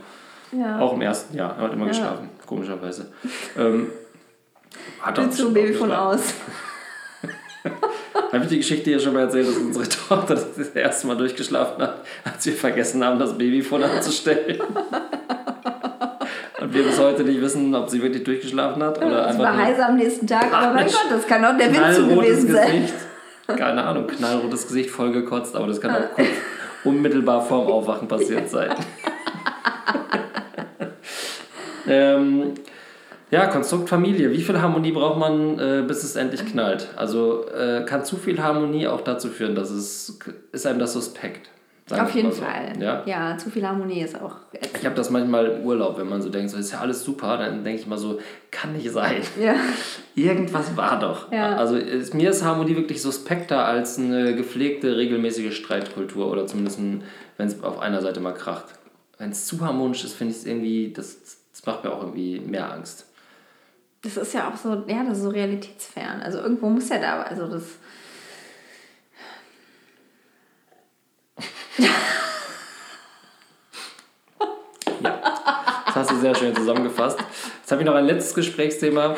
[0.52, 0.78] Ja.
[0.80, 1.56] Auch im ersten Jahr.
[1.58, 1.88] Er hat immer ja.
[1.88, 3.12] geschlafen, komischerweise.
[3.58, 3.88] Ähm,
[5.02, 6.32] hat Willst du ein Baby von aus?
[8.36, 11.82] Habe ich die Geschichte hier schon mal erzählt, dass unsere Tochter das, erste Mal durchgeschlafen
[11.82, 14.60] hat, als wir vergessen haben, das Babyfon anzustellen.
[16.60, 19.02] Und wir bis heute nicht wissen, ob sie wirklich durchgeschlafen hat.
[19.02, 22.10] Oder es war heiß am nächsten Tag, aber mein Gott, das kann auch der Wind
[22.10, 22.82] gewesen sein.
[22.82, 22.94] Gesicht.
[23.56, 26.28] Keine Ahnung, knallrotes Gesicht vollgekotzt, aber das kann auch kurz,
[26.84, 28.68] unmittelbar vorm Aufwachen passiert sein.
[31.88, 32.52] ähm,
[33.30, 34.30] Ja, Konstrukt Familie.
[34.30, 36.88] Wie viel Harmonie braucht man, äh, bis es endlich knallt?
[36.96, 40.18] Also äh, kann zu viel Harmonie auch dazu führen, dass es
[40.52, 41.50] ist einem das suspekt.
[41.90, 42.42] Auf jeden so.
[42.42, 42.72] Fall.
[42.80, 43.04] Ja?
[43.06, 44.36] ja, zu viel Harmonie ist auch.
[44.76, 47.38] Ich habe das manchmal im Urlaub, wenn man so denkt, so ist ja alles super,
[47.38, 48.18] dann denke ich mal so,
[48.50, 49.22] kann nicht sein.
[49.40, 49.54] Ja.
[50.16, 51.30] Irgendwas war doch.
[51.30, 51.56] Ja.
[51.56, 56.80] Also ist, mir ist Harmonie wirklich suspekter als eine gepflegte, regelmäßige Streitkultur oder zumindest
[57.36, 58.66] wenn es auf einer Seite mal kracht.
[59.18, 61.18] Wenn es zu harmonisch ist, finde ich es irgendwie, das,
[61.52, 63.05] das macht mir auch irgendwie mehr Angst.
[64.06, 66.22] Das ist ja auch so, ja, das ist so realitätsfern.
[66.22, 67.64] Also irgendwo muss ja da, also das
[75.00, 75.20] ja,
[75.86, 77.18] das hast du sehr schön zusammengefasst.
[77.60, 79.16] Jetzt habe ich noch ein letztes Gesprächsthema,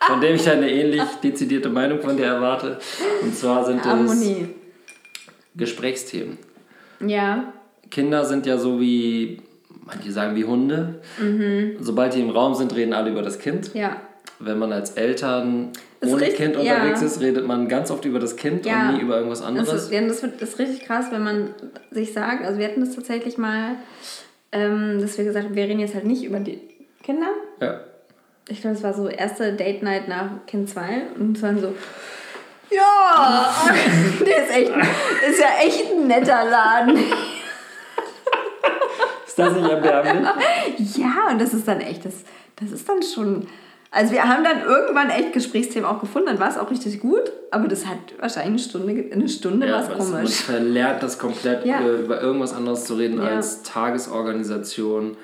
[0.00, 2.80] von dem ich eine ähnlich dezidierte Meinung von dir erwarte.
[3.22, 4.42] Und zwar sind Harmonie.
[4.42, 4.48] es
[5.54, 6.38] Gesprächsthemen.
[6.98, 7.52] Ja.
[7.92, 9.40] Kinder sind ja so wie,
[9.84, 11.00] manche sagen wie Hunde.
[11.18, 11.76] Mhm.
[11.80, 13.74] Sobald die im Raum sind, reden alle über das Kind.
[13.74, 13.96] Ja.
[14.38, 15.70] Wenn man als Eltern
[16.04, 17.06] ohne richtig, Kind unterwegs ja.
[17.06, 18.88] ist, redet man ganz oft über das Kind ja.
[18.88, 19.68] und nie über irgendwas anderes.
[19.68, 21.54] Das ist, das, das ist richtig krass, wenn man
[21.90, 23.76] sich sagt, also wir hatten das tatsächlich mal,
[24.52, 26.60] ähm, dass wir gesagt haben, wir reden jetzt halt nicht über die
[27.02, 27.28] Kinder.
[27.60, 27.80] Ja.
[28.48, 30.82] Ich glaube, es war so erste Date Night nach Kind 2
[31.18, 31.72] und es waren so,
[32.70, 33.54] ja,
[34.20, 34.72] der ist echt,
[35.28, 36.98] ist ja echt ein netter Laden.
[39.38, 40.28] ist das nicht erbärmlich?
[40.96, 42.14] Ja, und das ist dann echt, das,
[42.56, 43.46] das ist dann schon
[43.94, 47.30] also wir haben dann irgendwann echt Gesprächsthemen auch gefunden, dann war es auch richtig gut,
[47.52, 50.10] aber das hat wahrscheinlich eine Stunde, eine Stunde ja, was komisch.
[50.10, 51.80] Man verlernt das komplett, ja.
[51.80, 53.28] Äh, über irgendwas anderes zu reden ja.
[53.28, 55.16] als Tagesorganisation,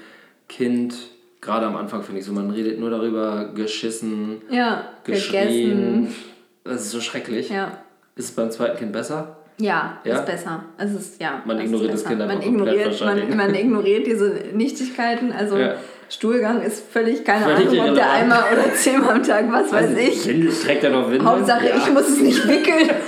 [0.48, 0.94] Kind.
[1.40, 6.02] Gerade am Anfang finde ich so, man redet nur darüber, geschissen, ja, geschrien.
[6.02, 6.14] Gegessen.
[6.62, 7.50] Das ist so schrecklich.
[7.50, 7.78] Ja.
[8.14, 9.38] Ist es beim zweiten Kind besser?
[9.60, 10.64] Ja, ja, ist besser.
[10.78, 15.32] Es ist, ja, man ignoriert das Kind man ignoriert, man, man ignoriert diese Nichtigkeiten.
[15.32, 15.74] Also ja.
[16.08, 19.96] Stuhlgang ist völlig, keine völlig Ahnung, ob der einmal oder zehnmal am Tag, was weiß
[19.96, 20.26] ich.
[20.26, 21.24] Windel, trägt er noch Windel?
[21.24, 21.76] Hauptsache, ja.
[21.76, 22.90] ich muss es nicht wickeln.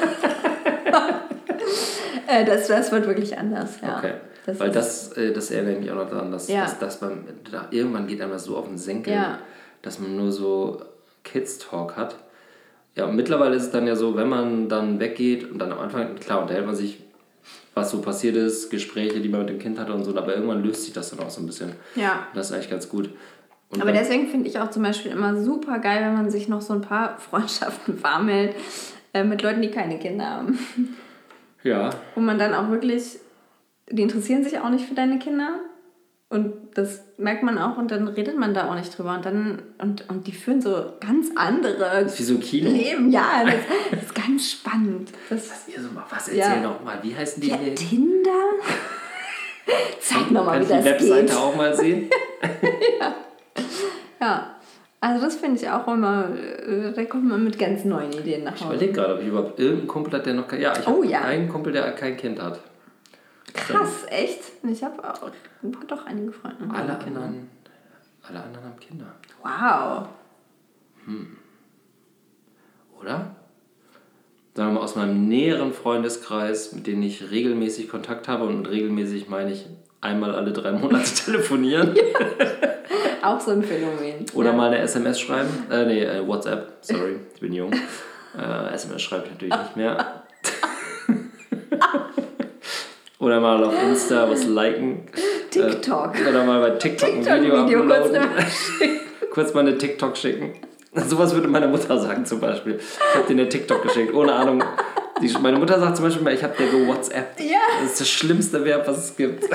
[2.29, 3.99] Äh, das, das wird wirklich anders, ja.
[3.99, 4.13] Okay.
[4.47, 6.63] Das Weil das, äh, das erinnert mich auch noch daran, dass, ja.
[6.63, 9.15] dass, dass man, da, irgendwann geht einem das so auf den Senkel,
[9.83, 10.81] dass man nur so
[11.25, 12.17] Kids-Talk hat.
[12.95, 15.79] Ja, und mittlerweile ist es dann ja so, wenn man dann weggeht und dann am
[15.79, 16.99] Anfang, klar, unterhält man sich
[17.75, 20.63] was so passiert ist, Gespräche, die man mit dem Kind hatte und so, aber irgendwann
[20.63, 21.73] löst sich das dann auch so ein bisschen.
[21.95, 22.27] Ja.
[22.35, 23.11] Das ist eigentlich ganz gut.
[23.71, 26.61] Und aber deswegen finde ich auch zum Beispiel immer super geil, wenn man sich noch
[26.61, 28.55] so ein paar Freundschaften warm hält
[29.15, 30.59] äh, mit Leuten, die keine Kinder haben.
[31.63, 31.91] Ja.
[32.15, 33.19] Wo man dann auch wirklich,
[33.89, 35.61] die interessieren sich auch nicht für deine Kinder,
[36.33, 39.15] und das merkt man auch und dann redet man da auch nicht drüber.
[39.15, 42.71] Und dann, und, und die führen so ganz andere das ist wie so Kino.
[42.71, 43.13] Leben.
[43.13, 43.55] Ja, das,
[43.91, 45.11] das ist ganz spannend.
[45.29, 46.61] Das, was, ihr so mal, was erzähl ja.
[46.63, 47.51] noch mal, wie heißen die?
[47.51, 48.31] Ja, Tinder?
[50.01, 51.01] Zeig noch mal, wie das geht.
[51.01, 52.09] die Webseite auch mal sehen?
[52.99, 53.15] ja.
[54.19, 54.57] ja.
[55.01, 58.53] Also das finde ich auch immer, äh, da kommt man mit ganz neuen Ideen nach
[58.53, 58.63] Hause.
[58.63, 60.63] Ich überlege gerade, ob ich überhaupt irgendeinen Kumpel hat, der noch kein...
[60.63, 61.21] Ja, ich oh, habe ja.
[61.23, 62.59] einen Kumpel, der kein Kind hat.
[63.53, 64.41] Krass, echt?
[64.69, 65.31] Ich habe auch
[65.87, 66.69] doch einige Freunde.
[66.73, 67.51] Alle anderen,
[68.23, 69.15] alle anderen haben Kinder.
[69.43, 70.09] Wow.
[71.05, 71.37] Hm.
[73.01, 73.37] Oder?
[74.55, 79.29] Sagen wir mal aus meinem näheren Freundeskreis, mit denen ich regelmäßig Kontakt habe und regelmäßig
[79.29, 79.67] meine ich
[80.01, 81.95] einmal alle drei Monate telefonieren.
[83.23, 84.27] Auch so ein Phänomen.
[84.35, 84.57] Oder ja.
[84.57, 85.49] mal eine SMS schreiben.
[85.71, 86.79] Äh, nee, äh, WhatsApp.
[86.83, 87.73] Sorry, ich bin jung.
[88.37, 90.25] Äh, SMS schreibe ich natürlich nicht mehr.
[93.23, 95.05] Oder mal auf Insta was liken.
[95.51, 96.19] TikTok.
[96.19, 97.87] Äh, oder mal bei TikTok, TikTok ein Video, Video.
[97.87, 98.11] Kurz,
[99.31, 100.55] kurz mal eine TikTok schicken.
[101.07, 102.81] Sowas würde meine Mutter sagen zum Beispiel.
[102.81, 104.65] Ich habe dir eine TikTok geschickt, ohne Ahnung.
[105.23, 107.39] Die, meine Mutter sagt zum Beispiel ich habe dir gewhatsappt.
[107.39, 107.59] Ja.
[107.81, 109.45] Das ist das schlimmste Verb, was es gibt.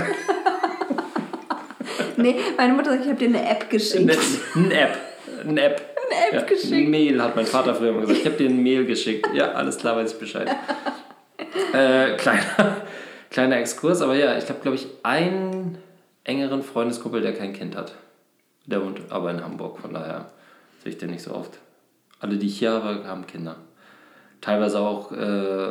[2.16, 4.10] nee, meine Mutter sagt, ich habe dir eine App geschickt.
[4.10, 4.98] Eine, eine App.
[5.46, 5.82] Eine App.
[6.10, 6.90] Eine App ja, geschickt.
[6.90, 8.20] Mail, hat mein Vater früher immer gesagt.
[8.20, 9.28] Ich habe dir ein Mail geschickt.
[9.34, 10.48] Ja, alles klar, weiß ich Bescheid.
[11.74, 12.78] äh, kleiner
[13.38, 15.78] Kleiner Exkurs, aber ja, ich habe, glaube ich, einen
[16.24, 17.94] engeren Freundeskumpel, der kein Kind hat.
[18.66, 20.32] Der wohnt aber in Hamburg, von daher
[20.82, 21.60] sehe ich den nicht so oft.
[22.20, 23.58] Alle, die ich hier habe, haben Kinder.
[24.42, 25.70] Teilweise auch äh,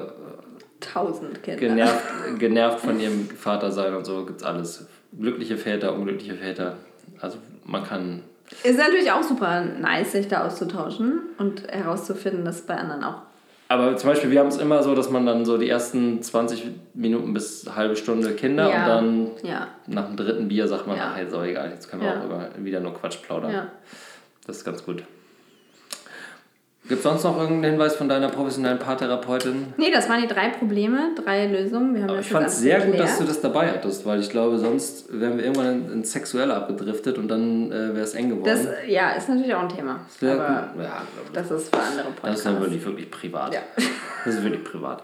[0.79, 1.59] tausend Kinder.
[1.59, 2.05] Genervt,
[2.39, 4.87] genervt von ihrem Vater sein und so gibt es alles.
[5.19, 6.77] Glückliche Väter, unglückliche Väter.
[7.21, 8.23] Also man kann.
[8.63, 13.23] Ist natürlich auch super nice, sich da auszutauschen und herauszufinden, dass es bei anderen auch
[13.69, 16.71] aber zum Beispiel, wir haben es immer so, dass man dann so die ersten 20
[16.95, 18.77] Minuten bis halbe Stunde Kinder ja.
[18.77, 19.69] und dann ja.
[19.87, 21.13] nach dem dritten Bier sagt man, ja.
[21.13, 23.69] ach, jetzt ist auch egal, jetzt können wir auch über, wieder nur Quatsch plaudern.
[24.47, 25.03] Das ist ganz gut.
[26.89, 29.75] Gibt es sonst noch irgendeinen Hinweis von deiner professionellen Paartherapeutin?
[29.77, 31.95] Nee, das waren die drei Probleme, drei Lösungen.
[31.95, 32.99] Wir haben Aber das ich fand es sehr geklärt.
[32.99, 36.55] gut, dass du das dabei hattest, weil ich glaube, sonst wären wir irgendwann ins Sexuelle
[36.55, 38.45] abgedriftet und dann äh, wäre es eng geworden.
[38.47, 40.01] Das, ja, ist natürlich auch ein Thema.
[40.21, 40.85] Sehr aber gut.
[40.85, 42.23] Ja, das ist für andere Podcasts.
[42.23, 43.55] Das ist dann wirklich, wirklich privat.
[43.55, 43.61] Ja.
[44.25, 45.03] Das ist wirklich privat.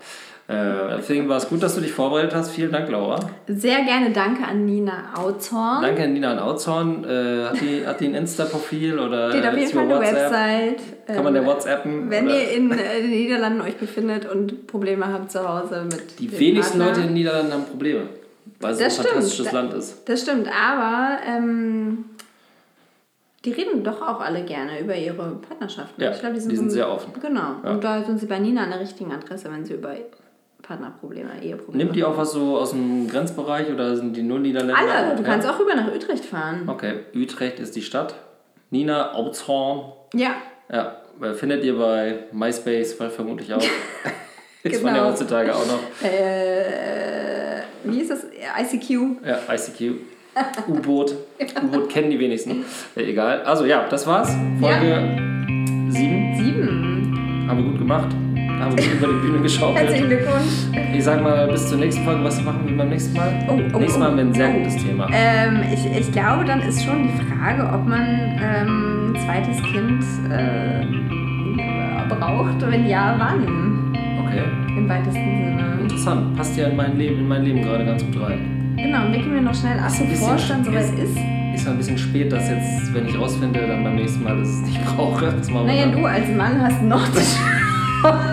[0.48, 2.50] Äh, deswegen war es gut, dass du dich vorbereitet hast.
[2.50, 3.18] Vielen Dank, Laura.
[3.46, 5.82] Sehr gerne danke an Nina Authorn.
[5.82, 7.04] Danke an Nina an Outzorn.
[7.04, 10.00] Äh, hat, die, hat die ein Insta-Profil oder Steht auf äh, jeden Fall eine?
[10.00, 11.06] Website.
[11.06, 12.10] Kann man der Ähm, WhatsAppen?
[12.10, 12.34] Wenn oder?
[12.36, 16.78] ihr in äh, den Niederlanden euch befindet und Probleme habt zu Hause mit Die wenigsten
[16.78, 16.86] Partner.
[16.86, 18.00] Leute in den Niederlanden haben Probleme,
[18.60, 19.08] weil es Das ein stimmt.
[19.08, 20.08] fantastisches Da- Land ist.
[20.08, 22.04] Das stimmt, aber ähm,
[23.44, 26.00] die reden doch auch alle gerne über ihre Partnerschaften.
[26.02, 27.12] Ja, ich glaube, die sind, die sind sehr offen.
[27.20, 27.54] Genau.
[27.64, 27.70] Ja.
[27.70, 29.90] Und da sind sie bei Nina an der richtigen Adresse, wenn sie über
[30.62, 31.84] Partnerprobleme, Eheprobleme.
[31.84, 34.76] Nimmt die auch was so aus dem Grenzbereich oder sind die nur Niederländer?
[34.78, 35.16] Alle.
[35.16, 35.28] Du Ja.
[35.28, 36.68] kannst auch rüber nach Utrecht fahren.
[36.68, 38.14] Okay, Utrecht ist die Stadt.
[38.70, 39.92] Nina Outzorn.
[40.14, 40.36] Ja.
[40.72, 43.62] Ja, äh, findet ihr bei MySpace vermutlich auch.
[44.62, 45.10] ist man ja Genau.
[45.12, 45.80] heutzutage auch noch.
[46.08, 48.24] Äh, wie ist das?
[48.60, 49.16] ICQ.
[49.26, 49.96] Ja, ICQ.
[50.68, 51.14] U-Boot.
[51.62, 52.64] U-Boot kennen die wenigsten.
[52.96, 53.42] Ja, egal.
[53.42, 54.30] Also ja, das war's.
[54.60, 55.18] Folge
[55.90, 56.36] 7.
[56.38, 57.46] Sieben.
[57.48, 58.08] Haben wir gut gemacht.
[58.62, 59.78] Haben wir über die Bühne geschaukelt.
[59.78, 60.70] Herzlichen Glückwunsch.
[60.94, 62.22] Ich sag mal, bis zur nächsten Folge.
[62.22, 63.44] Was machen wir beim nächsten Mal?
[63.48, 64.58] Oh, oh, Nächstes Mal haben wir ein sehr oh.
[64.58, 65.08] gutes Thema.
[65.12, 68.06] Ähm, ich, ich glaube, dann ist schon die Frage, ob man
[68.40, 70.86] ähm, ein zweites Kind äh,
[72.14, 72.70] braucht.
[72.70, 73.94] Wenn ja, wann?
[74.26, 74.44] Okay.
[74.78, 75.78] Im weitesten Sinne.
[75.80, 76.36] Interessant.
[76.36, 78.74] Passt ja in mein Leben, in mein Leben gerade ganz gut rein.
[78.76, 81.18] Genau, wickeln wir noch schnell ab, bevor es dann soweit ist.
[81.52, 84.48] Ist ja ein bisschen spät, dass jetzt, wenn ich rausfinde, dann beim nächsten Mal, dass
[84.48, 85.26] ich es nicht brauche.
[85.26, 87.18] Das Naja, du als Mann hast noch die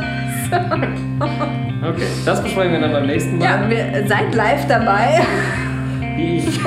[1.81, 3.45] Okay, das besprechen wir dann beim nächsten Mal.
[3.45, 5.21] Ja, wir, seid live dabei.
[6.15, 6.59] Wie ich,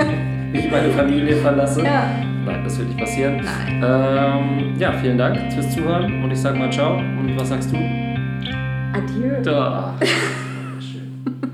[0.52, 1.84] ich meine Familie verlasse.
[1.84, 2.08] Ja.
[2.44, 3.36] Nein, das wird nicht passieren.
[3.36, 3.84] Nein.
[3.84, 6.96] Ähm, ja, vielen Dank fürs Zuhören und ich sag mal ciao.
[6.96, 7.76] Und was sagst du?
[7.76, 9.42] Adieu.
[9.42, 9.94] Da.
[10.80, 11.24] Schön.